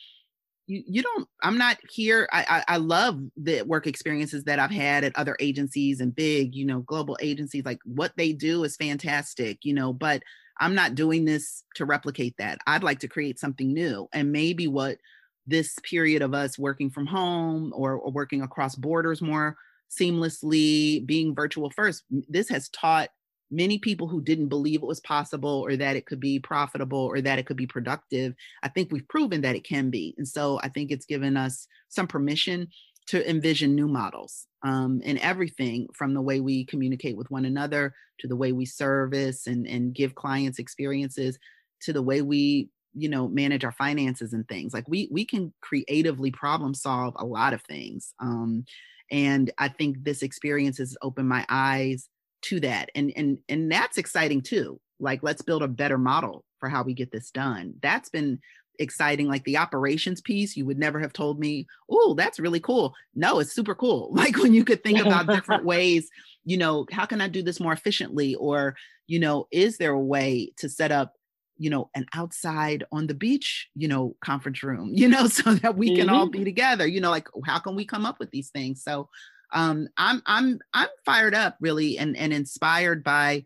[0.66, 4.70] you, you don't i'm not here I, I, I love the work experiences that i've
[4.70, 8.76] had at other agencies and big you know global agencies like what they do is
[8.76, 10.22] fantastic you know but
[10.58, 12.58] i'm not doing this to replicate that.
[12.66, 14.98] I'd like to create something new and maybe what
[15.46, 19.56] this period of us working from home or, or working across borders more
[19.90, 23.10] seamlessly being virtual first this has taught
[23.50, 27.20] many people who didn't believe it was possible or that it could be profitable or
[27.20, 30.14] that it could be productive i think we've proven that it can be.
[30.18, 32.68] And so i think it's given us some permission
[33.06, 37.94] to envision new models um, in everything from the way we communicate with one another
[38.18, 41.38] to the way we service and, and give clients experiences
[41.82, 44.72] to the way we you know manage our finances and things.
[44.74, 48.64] Like we we can creatively problem solve a lot of things um,
[49.10, 52.08] And I think this experience has opened my eyes
[52.42, 52.90] to that.
[52.94, 54.80] And and and that's exciting too.
[54.98, 57.74] Like let's build a better model for how we get this done.
[57.82, 58.40] That's been
[58.78, 62.94] exciting like the operations piece you would never have told me oh that's really cool
[63.14, 66.10] no it's super cool like when you could think about different ways
[66.44, 69.98] you know how can i do this more efficiently or you know is there a
[69.98, 71.14] way to set up
[71.58, 75.76] you know an outside on the beach you know conference room you know so that
[75.76, 76.14] we can mm-hmm.
[76.14, 79.08] all be together you know like how can we come up with these things so
[79.52, 83.44] um i'm i'm i'm fired up really and and inspired by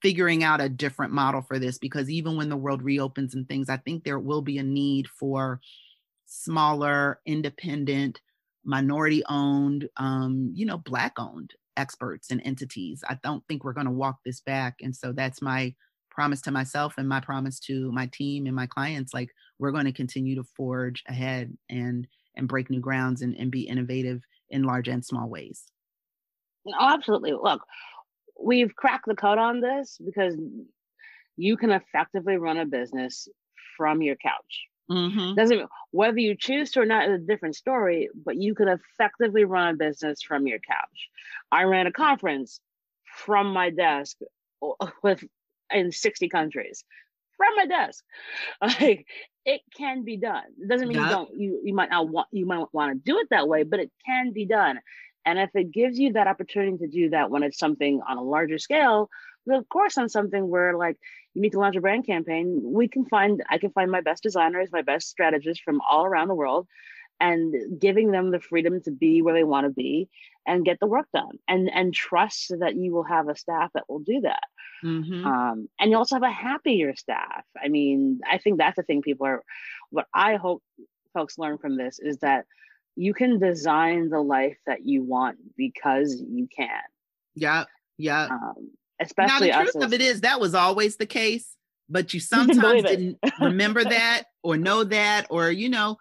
[0.00, 3.68] figuring out a different model for this because even when the world reopens and things
[3.68, 5.60] i think there will be a need for
[6.26, 8.20] smaller independent
[8.64, 13.02] minority owned um you know black owned experts and entities.
[13.08, 15.74] I don't think we're going to walk this back and so that's my
[16.10, 19.84] promise to myself and my promise to my team and my clients like we're going
[19.84, 24.62] to continue to forge ahead and and break new grounds and, and be innovative in
[24.62, 25.64] large and small ways
[26.66, 27.62] oh absolutely look
[28.40, 30.36] we've cracked the code on this because
[31.36, 33.28] you can effectively run a business
[33.76, 35.34] from your couch Mm-hmm.
[35.34, 39.44] Doesn't whether you choose to or not is a different story, but you can effectively
[39.44, 41.08] run a business from your couch.
[41.52, 42.60] I ran a conference
[43.04, 44.16] from my desk
[45.02, 45.24] with
[45.72, 46.84] in 60 countries
[47.36, 48.04] from my desk.
[48.62, 49.06] Like
[49.48, 50.44] it can be done.
[50.60, 51.04] It doesn't mean yeah.
[51.04, 53.62] you don't you you might not want you might want to do it that way,
[53.62, 54.78] but it can be done.
[55.24, 58.22] And if it gives you that opportunity to do that when it's something on a
[58.22, 59.08] larger scale,
[59.46, 60.98] then of course on something where like
[61.32, 64.22] you need to launch a brand campaign, we can find I can find my best
[64.22, 66.68] designers, my best strategists from all around the world
[67.20, 70.08] and giving them the freedom to be where they want to be
[70.46, 73.88] and get the work done and and trust that you will have a staff that
[73.88, 74.44] will do that.
[74.84, 75.26] Mm-hmm.
[75.26, 77.44] um, and you also have a happier staff.
[77.62, 79.42] I mean i think that's the thing people are
[79.90, 80.62] what i hope
[81.14, 82.46] folks learn from this is that
[82.96, 86.68] you can design the life that you want because you can.
[87.34, 87.64] Yeah
[87.98, 91.56] yeah um, especially now the truth of it is that was always the case
[91.88, 95.98] but you sometimes didn't remember that or know that or you know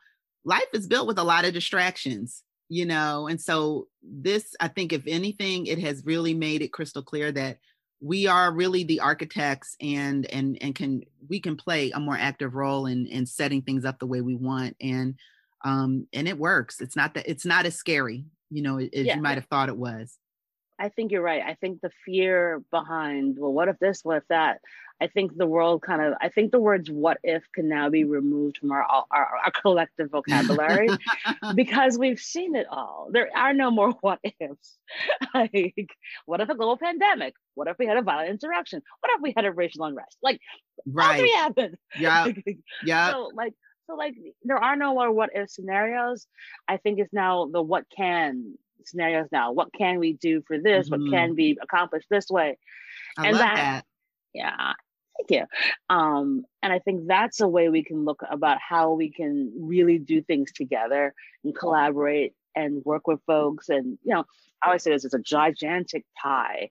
[0.47, 4.91] life is built with a lot of distractions you know and so this i think
[4.91, 7.57] if anything it has really made it crystal clear that
[7.99, 12.53] we are really the architects and and and can we can play a more active
[12.53, 15.15] role in in setting things up the way we want and
[15.65, 16.79] um and it works.
[16.79, 19.15] It's not that it's not as scary you know as yeah.
[19.15, 20.17] you might have thought it was.
[20.79, 21.41] I think you're right.
[21.41, 24.61] I think the fear behind well what if this what if that
[24.99, 28.03] I think the world kind of, I think the words what if can now be
[28.03, 30.89] removed from our, our, our collective vocabulary
[31.55, 33.09] because we've seen it all.
[33.11, 34.77] There are no more what ifs.
[35.35, 35.89] like,
[36.25, 37.35] what if a global pandemic?
[37.53, 38.81] What if we had a violent insurrection?
[39.01, 40.17] What if we had a racial unrest?
[40.23, 40.39] Like,
[40.87, 41.21] right.
[41.21, 41.77] all happened.
[41.99, 42.27] Yeah.
[42.83, 43.11] yeah.
[43.11, 43.53] So, like,
[43.85, 46.27] so like there are no more what if scenarios.
[46.67, 49.51] I think it's now the what can scenarios now.
[49.53, 50.89] What can we do for this?
[50.89, 51.03] Mm-hmm.
[51.03, 52.57] What can be accomplished this way?
[53.17, 53.85] I and that, that,
[54.33, 54.73] yeah
[55.17, 55.45] Thank you.
[55.89, 59.97] Um, and I think that's a way we can look about how we can really
[59.97, 63.69] do things together and collaborate and work with folks.
[63.69, 64.25] And you know,
[64.63, 66.69] I always say this: it's a gigantic pie,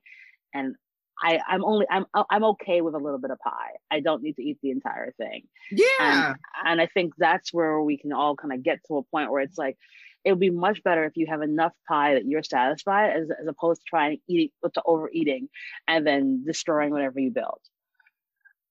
[0.53, 0.75] and
[1.21, 3.71] I, I'm only I'm I'm okay with a little bit of pie.
[3.89, 5.43] I don't need to eat the entire thing.
[5.71, 5.85] Yeah.
[5.99, 9.31] And, and I think that's where we can all kind of get to a point
[9.31, 9.77] where it's like
[10.23, 13.47] it would be much better if you have enough pie that you're satisfied as, as
[13.47, 15.47] opposed to trying to eat to overeating
[15.87, 17.59] and then destroying whatever you build.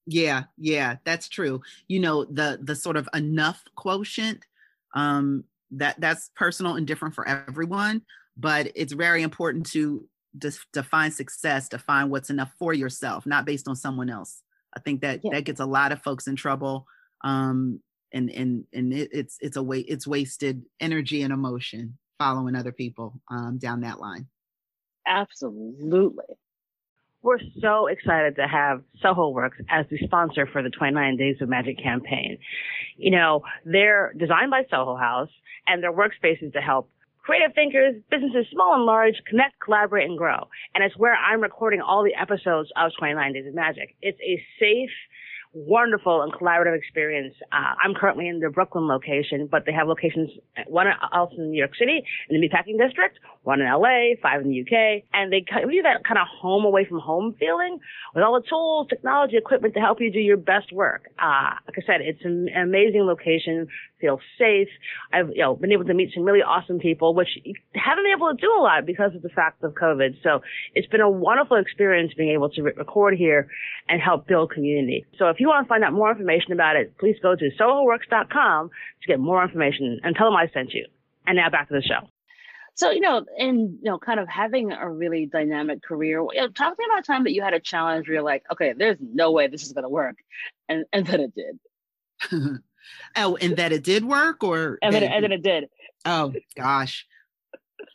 [0.07, 1.61] Yeah, yeah, that's true.
[1.89, 4.45] You know, the the sort of enough quotient,
[4.95, 8.03] um, that that's personal and different for everyone,
[8.37, 10.07] but it's very important to
[10.39, 14.43] just define success, define what's enough for yourself, not based on someone else.
[14.77, 15.31] I think that yeah.
[15.35, 16.87] that gets a lot of folks in trouble.
[17.25, 17.81] Um,
[18.13, 22.73] and and and it, it's it's a way it's wasted energy and emotion following other
[22.73, 24.27] people um, down that line.
[25.07, 26.25] Absolutely.
[27.27, 31.49] We're so excited to have Soho Works as the sponsor for the 29 Days of
[31.49, 32.39] Magic campaign.
[32.97, 35.31] You know, they're designed by Soho House
[35.67, 36.89] and their workspaces to help
[37.25, 40.47] creative thinkers, businesses small and large, connect, collaborate, and grow.
[40.73, 43.97] And it's where I'm recording all the episodes of 29 Days of Magic.
[44.01, 44.95] It's a safe,
[45.57, 47.35] wonderful and collaborative experience.
[47.51, 50.31] Uh, I'm currently in the Brooklyn location, but they have locations,
[50.67, 54.51] one else in New York City in the Meatpacking District, one in LA, five in
[54.51, 57.79] the UK, and they give you that kind of home away from home feeling
[58.15, 61.11] with all the tools, technology, equipment to help you do your best work.
[61.19, 63.69] Uh, like I said, it's an amazing location,
[64.01, 64.69] feel safe.
[65.13, 67.29] I've, you know, been able to meet some really awesome people, which
[67.75, 70.23] haven't been able to do a lot because of the fact of COVID.
[70.23, 70.43] So
[70.75, 73.49] it's been a wonderful experience being able to re- record here
[73.89, 75.07] and help build community.
[75.19, 78.69] So if you want to find out more information about it, please go to sohoworks.com
[78.69, 80.87] to get more information and tell them I sent you.
[81.27, 82.09] And now back to the show.
[82.75, 86.49] So, you know, and, you know, kind of having a really dynamic career, you know,
[86.49, 88.75] talk to me about a time that you had a challenge where you're like, okay,
[88.77, 90.17] there's no way this is going to work.
[90.69, 92.61] And, and then it did.
[93.17, 94.79] oh, and that it did work or?
[94.83, 95.71] And then, it, and then it did.
[96.05, 97.07] Oh, gosh.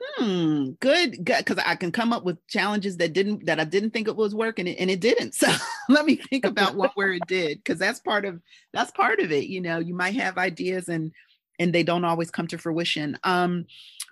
[0.03, 1.23] Hmm, good.
[1.23, 4.33] Because I can come up with challenges that didn't that I didn't think it was
[4.33, 5.35] working, and it didn't.
[5.41, 5.51] So
[5.89, 8.41] let me think about what where it did, because that's part of
[8.73, 9.45] that's part of it.
[9.47, 11.11] You know, you might have ideas and
[11.59, 13.17] and they don't always come to fruition.
[13.23, 13.65] Um,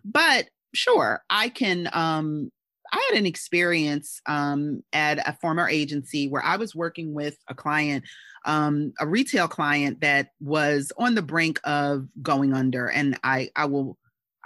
[0.05, 1.89] but sure, I can.
[1.93, 2.51] Um,
[2.91, 7.53] I had an experience um, at a former agency where I was working with a
[7.53, 8.03] client,
[8.45, 13.65] um, a retail client that was on the brink of going under, and I I
[13.65, 13.97] will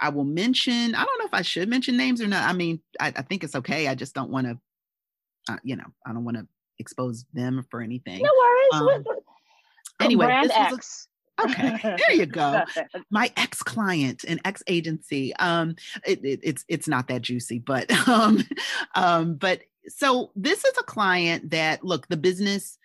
[0.04, 0.94] I will mention.
[0.94, 2.46] I don't know if I should mention names or not.
[2.46, 3.88] I mean, I, I think it's okay.
[3.88, 4.58] I just don't want to,
[5.48, 6.46] uh, you know, I don't want to
[6.78, 8.20] expose them for anything.
[8.22, 9.04] No worries.
[9.08, 9.16] Um,
[10.02, 11.08] anyway, brand X.
[11.42, 12.64] Okay, there you go.
[13.10, 15.34] My ex client, an ex agency.
[15.36, 15.74] Um,
[16.06, 18.44] it, it, it's it's not that juicy, but um,
[18.94, 22.76] um, but so this is a client that look the business,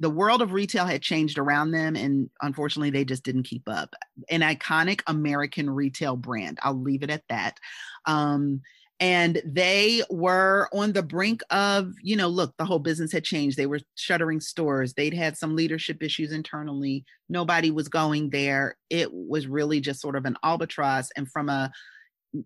[0.00, 3.94] the world of retail had changed around them, and unfortunately, they just didn't keep up.
[4.30, 6.58] An iconic American retail brand.
[6.62, 7.58] I'll leave it at that.
[8.06, 8.62] Um,
[8.98, 13.56] and they were on the brink of you know look the whole business had changed
[13.56, 19.10] they were shuttering stores they'd had some leadership issues internally nobody was going there it
[19.10, 21.72] was really just sort of an albatross and from a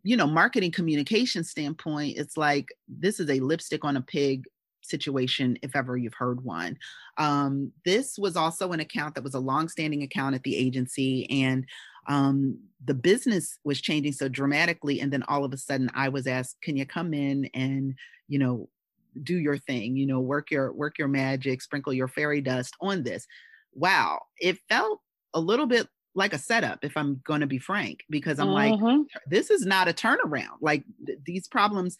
[0.02, 4.44] you know marketing communication standpoint it's like this is a lipstick on a pig
[4.84, 6.76] situation if ever you've heard one
[7.16, 11.66] um, this was also an account that was a long-standing account at the agency and
[12.06, 16.26] um, the business was changing so dramatically and then all of a sudden i was
[16.26, 17.94] asked can you come in and
[18.28, 18.68] you know
[19.22, 23.02] do your thing you know work your work your magic sprinkle your fairy dust on
[23.02, 23.26] this
[23.74, 25.00] wow it felt
[25.34, 28.84] a little bit like a setup if i'm going to be frank because i'm mm-hmm.
[28.84, 31.96] like this is not a turnaround like th- these problems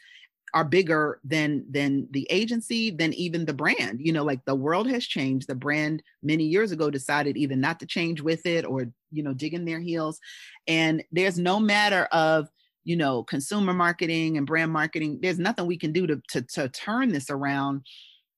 [0.55, 4.88] are bigger than than the agency than even the brand you know like the world
[4.88, 5.49] has changed.
[5.49, 9.35] The brand many years ago decided either not to change with it or you know
[9.35, 10.21] dig in their heels.
[10.67, 12.49] And there's no matter of
[12.85, 16.69] you know consumer marketing and brand marketing there's nothing we can do to to, to
[16.69, 17.83] turn this around.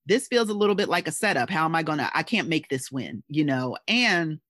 [0.07, 1.51] This feels a little bit like a setup.
[1.51, 3.77] How am i gonna i can't make this win you know?
[3.87, 4.41] And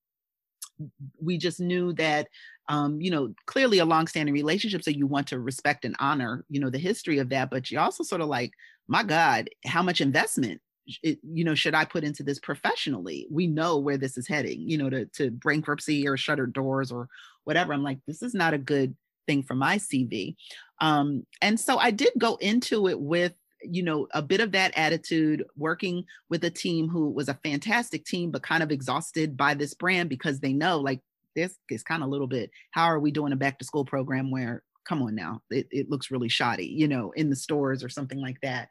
[1.21, 2.29] we just knew that
[2.69, 6.61] um, you know, clearly a long-standing relationship, so you want to respect and honor, you
[6.61, 7.51] know, the history of that.
[7.51, 8.53] But you also sort of like,
[8.89, 10.61] my God, how much investment,
[11.03, 13.27] it, you know, should I put into this professionally?
[13.31, 17.09] We know where this is heading, you know, to to bankruptcy or shuttered doors or
[17.45, 17.73] whatever.
[17.73, 20.37] I'm like, this is not a good thing for my CV.
[20.81, 24.77] Um, and so I did go into it with you know a bit of that
[24.77, 29.55] attitude working with a team who was a fantastic team but kind of exhausted by
[29.55, 31.01] this brand because they know like
[31.37, 33.85] this is kind of a little bit how are we doing a back to school
[33.85, 37.85] program where come on now it, it looks really shoddy you know in the stores
[37.85, 38.69] or something like that?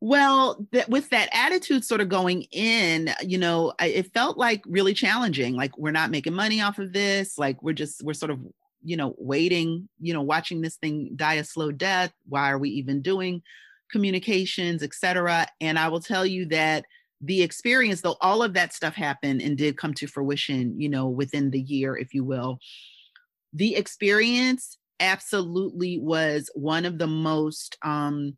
[0.00, 4.94] Well with that attitude sort of going in you know I, it felt like really
[4.94, 8.38] challenging like we're not making money off of this like we're just we're sort of
[8.82, 12.70] you know waiting you know watching this thing die a slow death why are we
[12.70, 13.42] even doing
[13.90, 16.84] communications etc and i will tell you that
[17.20, 21.08] the experience though all of that stuff happened and did come to fruition you know
[21.08, 22.58] within the year if you will
[23.52, 28.36] the experience absolutely was one of the most um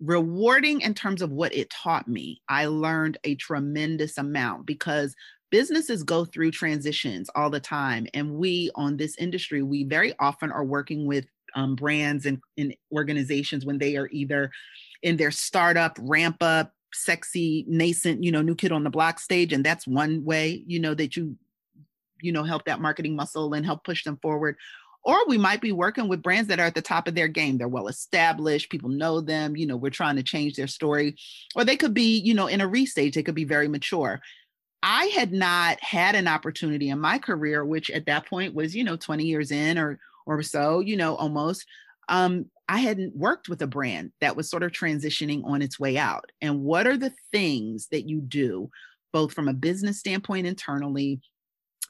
[0.00, 2.40] rewarding in terms of what it taught me.
[2.48, 5.14] I learned a tremendous amount because
[5.50, 10.50] businesses go through transitions all the time and we on this industry we very often
[10.50, 14.50] are working with um, brands and, and organizations when they are either
[15.04, 19.52] in their startup ramp up sexy nascent you know new kid on the block stage
[19.52, 21.36] and that's one way you know that you
[22.24, 24.56] you know help that marketing muscle and help push them forward.
[25.06, 27.58] Or we might be working with brands that are at the top of their game.
[27.58, 31.16] They're well established people know them you know we're trying to change their story.
[31.54, 34.20] Or they could be you know in a restage they could be very mature.
[34.82, 38.84] I had not had an opportunity in my career which at that point was you
[38.84, 41.66] know 20 years in or or so you know almost
[42.08, 45.98] um I hadn't worked with a brand that was sort of transitioning on its way
[45.98, 46.32] out.
[46.40, 48.70] And what are the things that you do,
[49.12, 51.20] both from a business standpoint internally,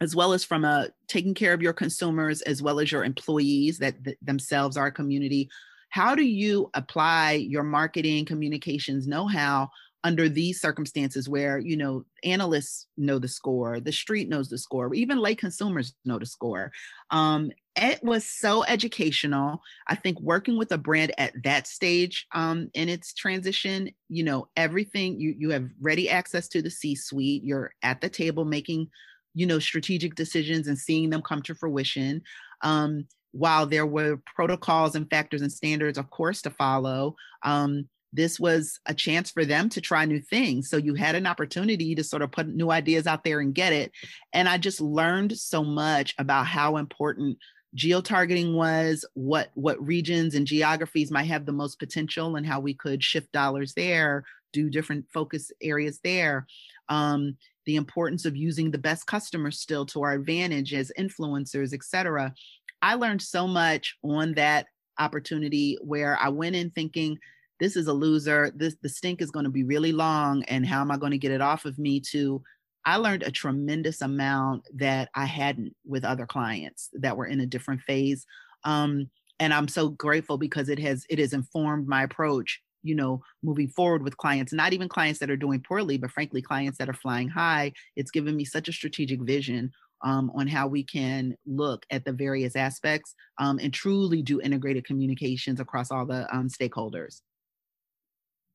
[0.00, 3.78] as well as from a taking care of your consumers, as well as your employees
[3.78, 5.48] that th- themselves are a community?
[5.90, 9.70] How do you apply your marketing communications know how
[10.02, 14.94] under these circumstances where you know analysts know the score the street knows the score
[14.94, 16.70] even lay consumers know the score
[17.10, 22.70] um, it was so educational i think working with a brand at that stage um,
[22.74, 27.42] in its transition you know everything you you have ready access to the c suite
[27.44, 28.88] you're at the table making
[29.34, 32.22] you know strategic decisions and seeing them come to fruition
[32.62, 38.38] um, while there were protocols and factors and standards, of course, to follow, um, this
[38.38, 40.70] was a chance for them to try new things.
[40.70, 43.72] So you had an opportunity to sort of put new ideas out there and get
[43.72, 43.90] it.
[44.32, 47.38] And I just learned so much about how important
[47.74, 52.74] geo-targeting was, what what regions and geographies might have the most potential and how we
[52.74, 56.46] could shift dollars there, do different focus areas there.
[56.88, 61.82] Um, the importance of using the best customers still to our advantage as influencers, et
[61.82, 62.34] cetera.
[62.82, 64.66] I learned so much on that
[64.98, 67.18] opportunity where I went in thinking,
[67.58, 68.52] this is a loser.
[68.54, 71.18] This the stink is going to be really long, and how am I going to
[71.18, 72.00] get it off of me?
[72.12, 72.42] To
[72.86, 77.46] I learned a tremendous amount that I hadn't with other clients that were in a
[77.46, 78.26] different phase.
[78.64, 79.10] Um,
[79.40, 83.68] and I'm so grateful because it has it has informed my approach you know moving
[83.68, 86.94] forward with clients not even clients that are doing poorly but frankly clients that are
[86.94, 89.72] flying high it's given me such a strategic vision
[90.04, 94.84] um, on how we can look at the various aspects um, and truly do integrated
[94.84, 97.22] communications across all the um, stakeholders.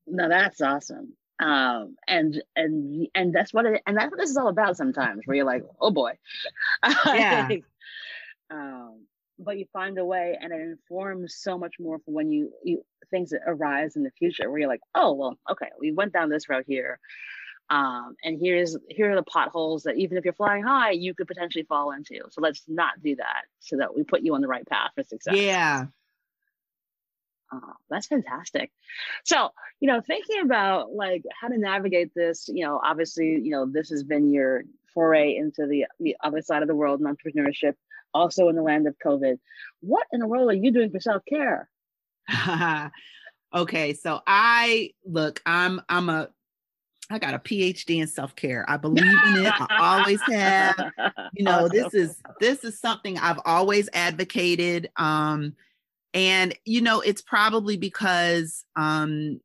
[0.06, 1.12] No, that's awesome.
[1.40, 5.22] Um, and and and that's what it and that's what this is all about sometimes
[5.24, 6.12] where you're like, oh boy.
[7.06, 7.48] Yeah.
[8.50, 9.06] um,
[9.38, 12.84] but you find a way and it informs so much more for when you, you
[13.10, 16.28] things that arise in the future where you're like, oh well, okay, we went down
[16.28, 17.00] this route here.
[17.70, 21.28] Um, and here's here are the potholes that even if you're flying high, you could
[21.28, 22.20] potentially fall into.
[22.30, 25.04] So let's not do that, so that we put you on the right path for
[25.04, 25.36] success.
[25.36, 25.86] Yeah,
[27.52, 28.70] uh, that's fantastic.
[29.24, 33.66] So you know, thinking about like how to navigate this, you know, obviously, you know,
[33.66, 37.74] this has been your foray into the the other side of the world, and entrepreneurship,
[38.14, 39.38] also in the land of COVID.
[39.80, 41.68] What in the world are you doing for self care?
[43.54, 46.28] okay, so I look, I'm I'm a
[47.10, 48.64] I got a PhD in self-care.
[48.68, 49.52] I believe in it.
[49.58, 50.92] I always have.
[51.34, 54.90] You know, this is this is something I've always advocated.
[54.96, 55.54] Um,
[56.14, 59.40] and you know, it's probably because um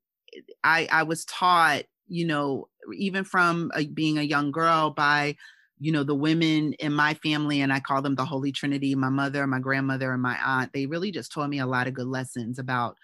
[0.64, 5.36] I I was taught, you know, even from a, being a young girl by
[5.80, 9.10] you know the women in my family and i call them the holy trinity my
[9.10, 12.08] mother my grandmother and my aunt they really just taught me a lot of good
[12.08, 12.96] lessons about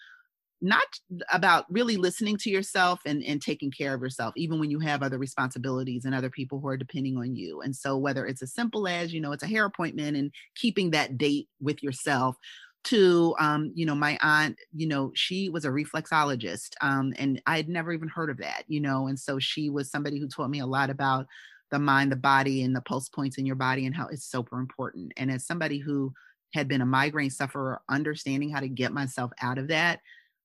[0.62, 0.84] not
[1.32, 5.02] about really listening to yourself and, and taking care of yourself, even when you have
[5.02, 7.62] other responsibilities and other people who are depending on you.
[7.62, 10.92] And so, whether it's as simple as, you know, it's a hair appointment and keeping
[10.92, 12.38] that date with yourself,
[12.84, 17.58] to um, you know my aunt you know she was a reflexologist um, and i
[17.58, 20.50] had never even heard of that you know and so she was somebody who taught
[20.50, 21.28] me a lot about
[21.70, 24.60] the mind the body and the pulse points in your body and how it's super
[24.60, 26.12] important and as somebody who
[26.54, 30.00] had been a migraine sufferer understanding how to get myself out of that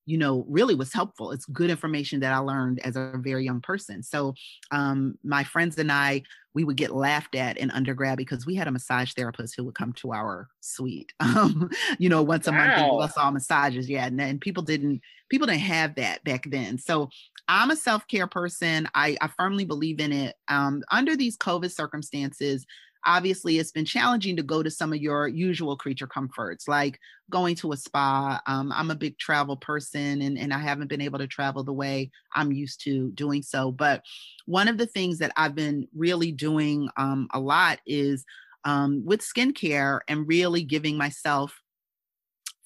[0.07, 1.33] you know, really was helpful.
[1.33, 4.03] It's good information that I learned as a very young person.
[4.03, 4.35] So,
[4.71, 6.23] um, my friends and I,
[6.55, 9.75] we would get laughed at in undergrad because we had a massage therapist who would
[9.75, 12.59] come to our suite, um, you know, once a wow.
[12.59, 13.91] month and give us all massages.
[13.91, 16.79] Yeah, and, and people didn't people didn't have that back then.
[16.79, 17.11] So,
[17.49, 18.89] I'm a self care person.
[18.95, 20.37] I, I firmly believe in it.
[20.49, 22.65] Um, under these COVID circumstances,
[23.07, 26.99] obviously it's been challenging to go to some of your usual creature comforts like
[27.31, 28.41] going to a spa.
[28.47, 31.73] Um, i'm a big travel person and, and i haven't been able to travel the
[31.73, 33.71] way i'm used to doing so.
[33.71, 34.03] But
[34.47, 38.25] one of the things that i've been really doing um, a lot is
[38.65, 41.61] um, with skincare and really giving myself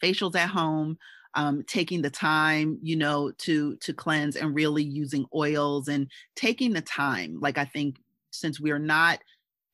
[0.03, 0.97] facials at home
[1.35, 6.73] um, taking the time you know to to cleanse and really using oils and taking
[6.73, 7.39] the time.
[7.41, 7.97] Like i think
[8.31, 9.21] since we're not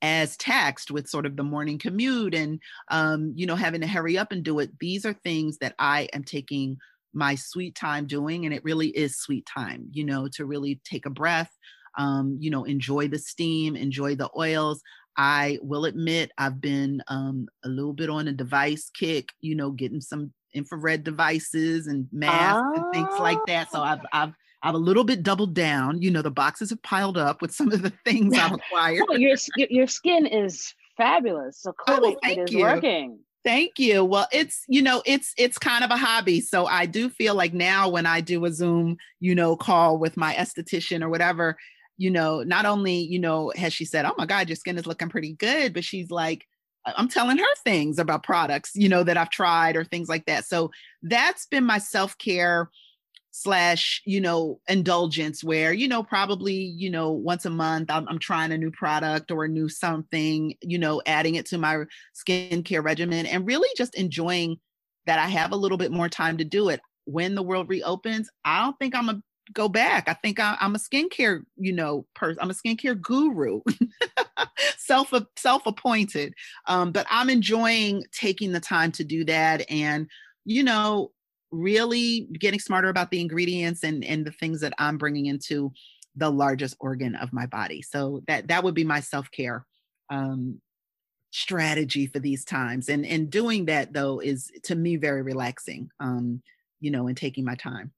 [0.02, 4.18] as taxed with sort of the morning commute and um, you know having to hurry
[4.18, 4.78] up and do it.
[4.78, 6.76] These are things that i am taking
[7.14, 11.06] my sweet time doing and it really is sweet time you know to really take
[11.06, 11.50] a breath
[11.96, 14.82] um, you know enjoy the steam enjoy the oils.
[15.18, 19.70] I will admit i've been um, a little bit on a device kick you know
[19.70, 22.82] getting some infrared devices and masks oh.
[22.82, 23.70] and things like that.
[23.70, 24.32] So i've i've
[24.62, 26.02] I've a little bit doubled down.
[26.02, 29.04] You know, the boxes have piled up with some of the things I've acquired.
[29.08, 31.62] well, your, your skin is fabulous.
[31.62, 32.60] So oh, clearly oh, it is you.
[32.60, 33.18] working.
[33.44, 34.04] Thank you.
[34.04, 36.40] Well, it's, you know, it's it's kind of a hobby.
[36.40, 40.16] So I do feel like now when I do a Zoom, you know, call with
[40.16, 41.56] my esthetician or whatever,
[41.96, 44.86] you know, not only, you know, has she said, "Oh my god, your skin is
[44.86, 46.44] looking pretty good," but she's like
[46.96, 50.44] I'm telling her things about products, you know, that I've tried or things like that.
[50.44, 50.70] So
[51.02, 52.70] that's been my self-care
[53.38, 58.18] slash you know indulgence where you know probably you know once a month I'm, I'm,
[58.18, 61.84] trying a new product or a new something you know adding it to my
[62.14, 64.56] skincare regimen and really just enjoying
[65.04, 68.30] that i have a little bit more time to do it when the world reopens
[68.46, 69.20] i don't think i'm a
[69.52, 70.08] go back.
[70.08, 72.40] I think I, am a skincare, you know, person.
[72.42, 73.60] I'm a skincare guru,
[74.76, 76.34] self self appointed.
[76.66, 80.08] Um, but I'm enjoying taking the time to do that, and
[80.44, 81.12] you know,
[81.50, 85.72] really getting smarter about the ingredients and and the things that I'm bringing into
[86.16, 87.82] the largest organ of my body.
[87.82, 89.64] So that that would be my self care
[90.10, 90.60] um,
[91.30, 92.88] strategy for these times.
[92.88, 95.90] And and doing that though is to me very relaxing.
[96.00, 96.42] Um,
[96.80, 97.92] you know, and taking my time.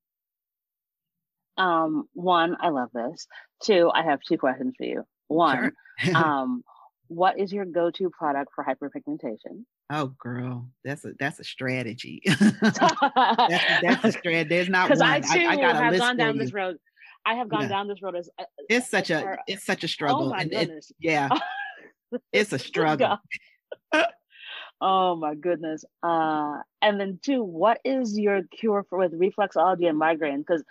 [1.57, 3.27] Um, one, I love this.
[3.63, 5.05] Two, I have two questions for you.
[5.27, 6.15] One, sure.
[6.17, 6.63] um,
[7.09, 9.65] what is your go-to product for hyperpigmentation?
[9.91, 12.23] Oh, girl, that's a that's a strategy.
[12.27, 13.01] that's, a,
[13.83, 14.49] that's a strategy.
[14.49, 15.03] There's not one.
[15.03, 16.43] I too I, I got have gone down you.
[16.43, 16.77] this road.
[17.25, 17.69] I have gone yeah.
[17.69, 20.27] down this road as uh, it's such a it's such a struggle.
[20.27, 20.91] Oh my and goodness.
[20.91, 21.29] It, yeah,
[22.33, 23.19] it's a struggle.
[24.81, 25.85] Oh my goodness.
[26.03, 30.41] Uh, and then two, what is your cure for with reflexology and migraine?
[30.41, 30.63] Because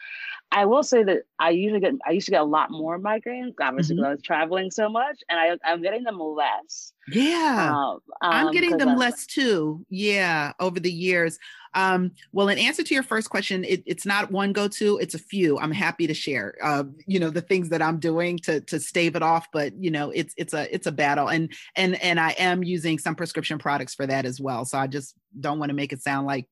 [0.51, 3.53] I will say that I usually get I used to get a lot more migraines,
[3.62, 4.03] obviously mm-hmm.
[4.03, 6.93] because I was traveling so much, and I I'm getting them less.
[7.10, 9.86] Yeah, um, I'm getting them less too.
[9.89, 11.38] Yeah, over the years.
[11.74, 15.20] Um, well, in answer to your first question, it, it's not one go-to; it's a
[15.20, 15.60] few.
[15.60, 16.55] I'm happy to share.
[16.62, 19.91] Uh, you know, the things that I'm doing to to stave it off, but you
[19.91, 23.58] know, it's it's a it's a battle, and and and I am using some prescription
[23.58, 24.66] products for that as well.
[24.66, 26.47] So I just don't want to make it sound like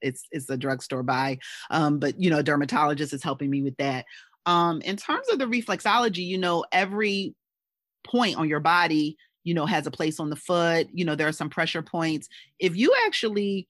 [0.00, 1.38] it's it's a drugstore buy.
[1.70, 4.04] Um, but you know, a dermatologist is helping me with that.
[4.46, 7.34] Um, in terms of the reflexology, you know, every
[8.04, 10.88] point on your body, you know, has a place on the foot.
[10.92, 12.28] You know, there are some pressure points.
[12.58, 13.68] If you actually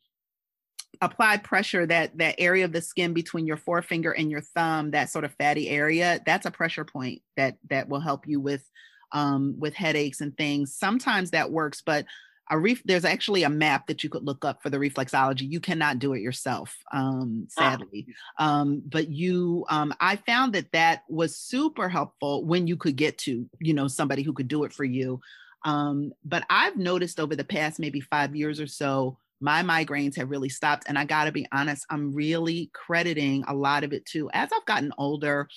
[1.01, 5.11] apply pressure that that area of the skin between your forefinger and your thumb that
[5.11, 8.71] sort of fatty area that's a pressure point that that will help you with
[9.13, 12.07] um with headaches and things sometimes that works but
[12.51, 15.61] a ref- there's actually a map that you could look up for the reflexology you
[15.61, 17.61] cannot do it yourself um ah.
[17.61, 18.07] sadly
[18.39, 18.61] ah.
[18.61, 23.19] um but you um i found that that was super helpful when you could get
[23.19, 25.21] to you know somebody who could do it for you
[25.65, 30.31] um but i've noticed over the past maybe five years or so my migraines have
[30.31, 34.05] really stopped and i got to be honest i'm really crediting a lot of it
[34.07, 35.49] to as i've gotten older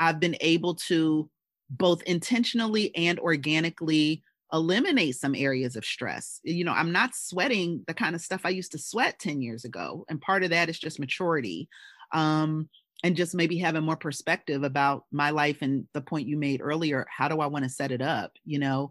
[0.00, 1.28] i've been able to
[1.70, 4.22] both intentionally and organically
[4.52, 6.40] eliminate some areas of stress.
[6.42, 9.64] You know, I'm not sweating the kind of stuff I used to sweat 10 years
[9.64, 10.04] ago.
[10.08, 11.68] And part of that is just maturity.
[12.12, 12.68] Um,
[13.04, 17.06] and just maybe having more perspective about my life and the point you made earlier
[17.14, 18.90] how do i want to set it up you know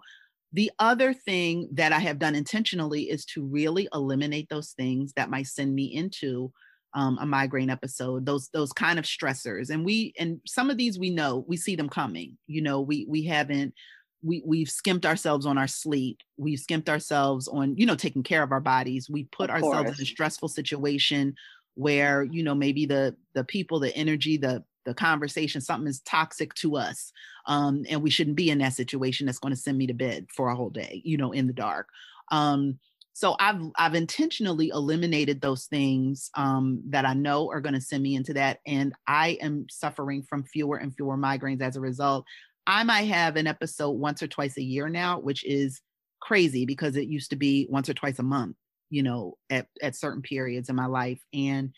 [0.54, 5.30] the other thing that i have done intentionally is to really eliminate those things that
[5.30, 6.52] might send me into
[6.94, 10.98] um, a migraine episode those those kind of stressors and we and some of these
[10.98, 13.74] we know we see them coming you know we we haven't
[14.22, 18.44] we we've skimped ourselves on our sleep we've skimped ourselves on you know taking care
[18.44, 21.36] of our bodies we put ourselves in a stressful situation
[21.76, 26.54] where you know maybe the the people the energy the the conversation something is toxic
[26.56, 27.12] to us
[27.46, 30.26] um and we shouldn't be in that situation that's going to send me to bed
[30.34, 31.88] for a whole day you know in the dark.
[32.32, 32.80] Um
[33.18, 38.04] so i've i've intentionally eliminated those things um that i know are going to send
[38.04, 42.26] me into that and i am suffering from fewer and fewer migraines as a result
[42.68, 45.82] I might have an episode once or twice a year now, which is
[46.20, 48.58] crazy because it used to be once or twice a month,
[48.90, 51.20] you know, at, at certain periods in my life.
[51.34, 51.72] And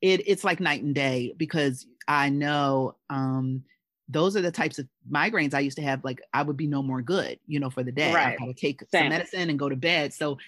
[0.00, 3.62] it it's like night and day because I know um
[4.08, 6.04] those are the types of migraines I used to have.
[6.04, 8.12] Like I would be no more good, you know, for the day.
[8.12, 8.36] Right.
[8.40, 9.02] I to take Same.
[9.02, 10.12] some medicine and go to bed.
[10.12, 10.38] So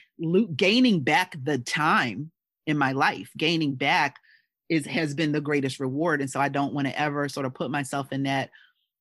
[0.56, 2.30] gaining back the time
[2.66, 4.16] in my life, gaining back
[4.68, 6.20] is has been the greatest reward.
[6.20, 8.50] And so I don't want to ever sort of put myself in that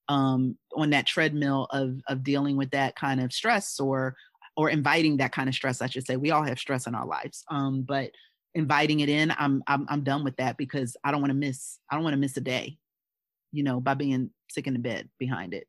[0.10, 4.16] um, on that treadmill of of dealing with that kind of stress or
[4.56, 6.16] or inviting that kind of stress i should say.
[6.16, 8.12] We all have stress in our lives um, but
[8.56, 11.80] inviting it in i'm i'm, I'm done with that because i don't want to miss
[11.90, 12.78] i don't want to miss a day
[13.54, 15.68] you know by being sick in the bed behind it.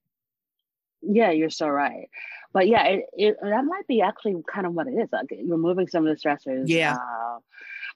[1.02, 2.08] Yeah you're so right.
[2.52, 5.86] But yeah it, it that might be actually kind of what it is like removing
[5.86, 6.94] some of the stressors yeah.
[6.94, 7.38] uh,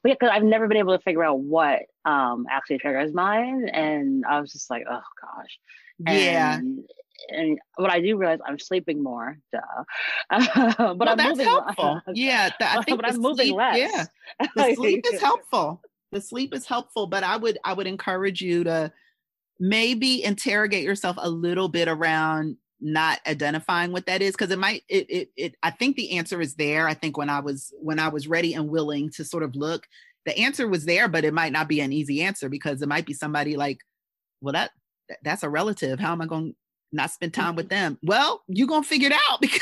[0.03, 3.69] but yeah, because I've never been able to figure out what um actually triggers mine,
[3.69, 5.59] and I was just like, oh gosh,
[6.07, 6.57] yeah.
[6.57, 6.85] And,
[7.31, 9.61] and what I do realize I'm sleeping more, duh.
[10.31, 12.01] but well, I'm that's moving helpful.
[12.15, 13.77] Yeah, I think but I'm moving less.
[13.77, 14.05] Yeah,
[14.57, 15.83] the sleep is helpful.
[16.13, 18.93] The sleep is helpful, but I would I would encourage you to
[19.61, 24.85] maybe interrogate yourself a little bit around not identifying what that is because it might
[24.89, 26.89] it, it it I think the answer is there.
[26.89, 29.87] I think when I was when I was ready and willing to sort of look,
[30.25, 33.07] the answer was there, but it might not be an easy answer because it might
[33.07, 33.79] be somebody like,
[34.41, 34.71] well, that
[35.23, 35.99] that's a relative.
[35.99, 36.57] How am I going to
[36.93, 37.99] not spend time with them?
[38.03, 39.61] Well, you're going to figure it out because,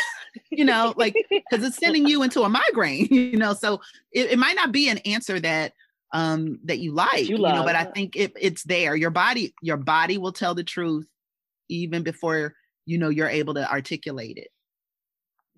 [0.51, 3.81] you know, like, because it's sending you into a migraine, you know, so
[4.13, 5.73] it, it might not be an answer that
[6.13, 8.95] um that you like you, you know but i think it, it's there.
[8.95, 11.05] Your body your body will tell the truth
[11.69, 12.55] even before
[12.87, 14.49] you know you're able to articulate it.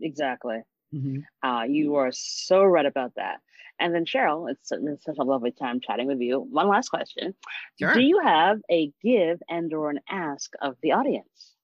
[0.01, 0.63] Exactly
[0.95, 1.49] mm-hmm.
[1.49, 3.39] uh, you are so right about that
[3.81, 7.35] and then cheryl it's, it's, such a lovely time chatting with you one last question
[7.79, 7.95] sure.
[7.95, 11.55] do you have a give and or an ask of the audience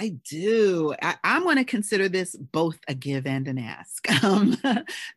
[0.00, 0.94] I do.
[1.00, 4.06] I, am going to consider this both a give and an ask.
[4.24, 4.56] Um,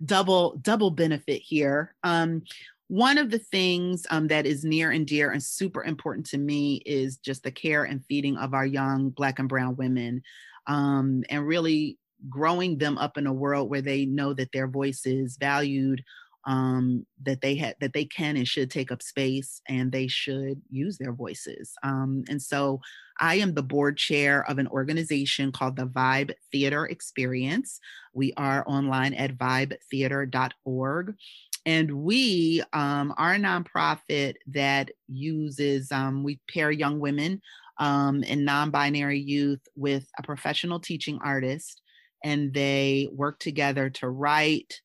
[0.06, 1.96] double double benefit here.
[2.04, 2.44] Um,
[2.88, 6.82] one of the things um, that is near and dear and super important to me
[6.86, 10.22] is just the care and feeding of our young Black and Brown women,
[10.68, 11.98] um, and really
[12.30, 16.04] growing them up in a world where they know that their voice is valued,
[16.46, 20.62] um, that they had that they can and should take up space, and they should
[20.70, 21.74] use their voices.
[21.84, 22.82] Um, and so,
[23.20, 27.80] I am the board chair of an organization called the Vibe Theater Experience.
[28.14, 31.16] We are online at vibetheater.org.
[31.66, 37.42] And we um, are a nonprofit that uses, um, we pair young women
[37.80, 41.82] um, and non binary youth with a professional teaching artist,
[42.24, 44.82] and they work together to write,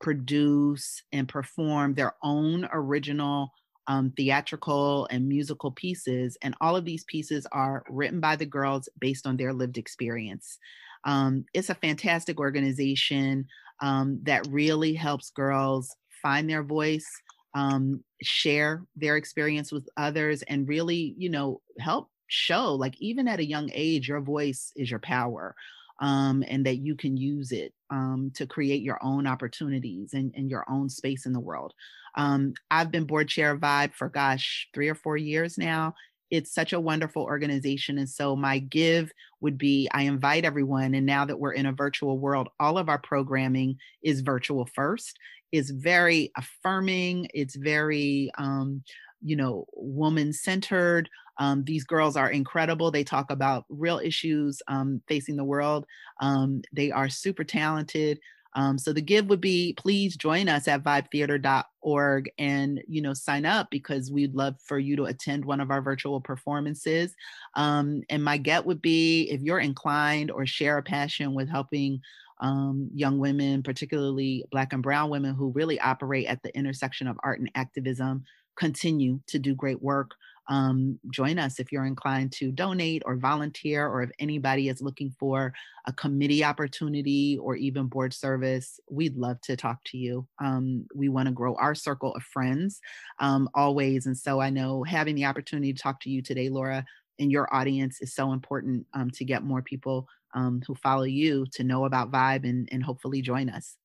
[0.00, 3.50] produce, and perform their own original
[3.86, 6.36] um, theatrical and musical pieces.
[6.42, 10.58] And all of these pieces are written by the girls based on their lived experience.
[11.04, 13.46] Um, it's a fantastic organization
[13.80, 17.06] um, that really helps girls find their voice,
[17.54, 23.38] um, share their experience with others, and really, you know, help show like even at
[23.38, 25.54] a young age, your voice is your power.
[26.00, 30.50] Um, and that you can use it um, to create your own opportunities and, and,
[30.50, 31.72] your own space in the world.
[32.16, 35.94] Um, I've been board chair of Vibe for gosh, three or four years now.
[36.30, 37.98] It's such a wonderful organization.
[37.98, 40.94] And so my give would be I invite everyone.
[40.94, 45.16] And now that we're in a virtual world, all of our programming is virtual first
[45.54, 47.28] is very affirming.
[47.32, 48.82] It's very, um,
[49.24, 51.08] you know, woman centered.
[51.38, 52.90] Um, these girls are incredible.
[52.90, 55.86] They talk about real issues um, facing the world.
[56.20, 58.20] Um, they are super talented.
[58.56, 63.44] Um, so the give would be please join us at vibetheater.org and you know sign
[63.44, 67.14] up because we'd love for you to attend one of our virtual performances.
[67.54, 72.00] Um, and my get would be if you're inclined or share a passion with helping
[72.40, 77.16] um, young women, particularly Black and Brown women who really operate at the intersection of
[77.22, 78.24] art and activism,
[78.56, 80.12] continue to do great work.
[80.48, 85.14] Um, join us if you're inclined to donate or volunteer, or if anybody is looking
[85.18, 85.54] for
[85.86, 90.26] a committee opportunity or even board service, we'd love to talk to you.
[90.38, 92.80] Um, we want to grow our circle of friends
[93.20, 94.06] um, always.
[94.06, 96.84] And so I know having the opportunity to talk to you today, Laura,
[97.18, 101.46] and your audience is so important um, to get more people um, who follow you
[101.52, 103.76] to know about Vibe and, and hopefully join us.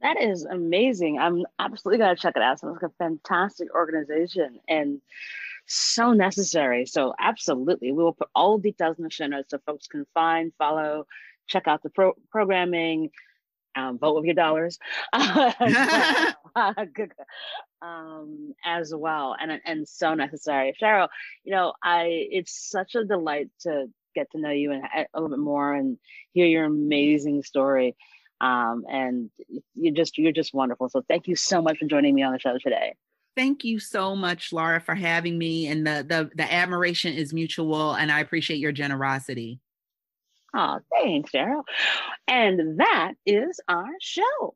[0.00, 1.18] That is amazing.
[1.18, 2.60] I'm absolutely going to check it out.
[2.60, 5.00] Sounds like a fantastic organization and
[5.66, 6.86] so necessary.
[6.86, 7.92] So, absolutely.
[7.92, 11.06] We will put all details in the show notes so folks can find, follow,
[11.48, 13.10] check out the pro- programming,
[13.76, 14.78] um, vote with your dollars
[17.82, 19.36] um, as well.
[19.38, 20.74] And, and so necessary.
[20.80, 21.08] Cheryl,
[21.44, 25.28] you know, I it's such a delight to get to know you and a little
[25.28, 25.98] bit more and
[26.32, 27.96] hear your amazing story.
[28.40, 29.30] Um, and
[29.74, 30.88] you're just you're just wonderful.
[30.88, 32.94] So thank you so much for joining me on the show today.
[33.36, 35.68] Thank you so much, Laura, for having me.
[35.68, 39.60] And the the, the admiration is mutual, and I appreciate your generosity.
[40.54, 41.62] Oh, thanks, Cheryl.
[42.26, 44.54] And that is our show.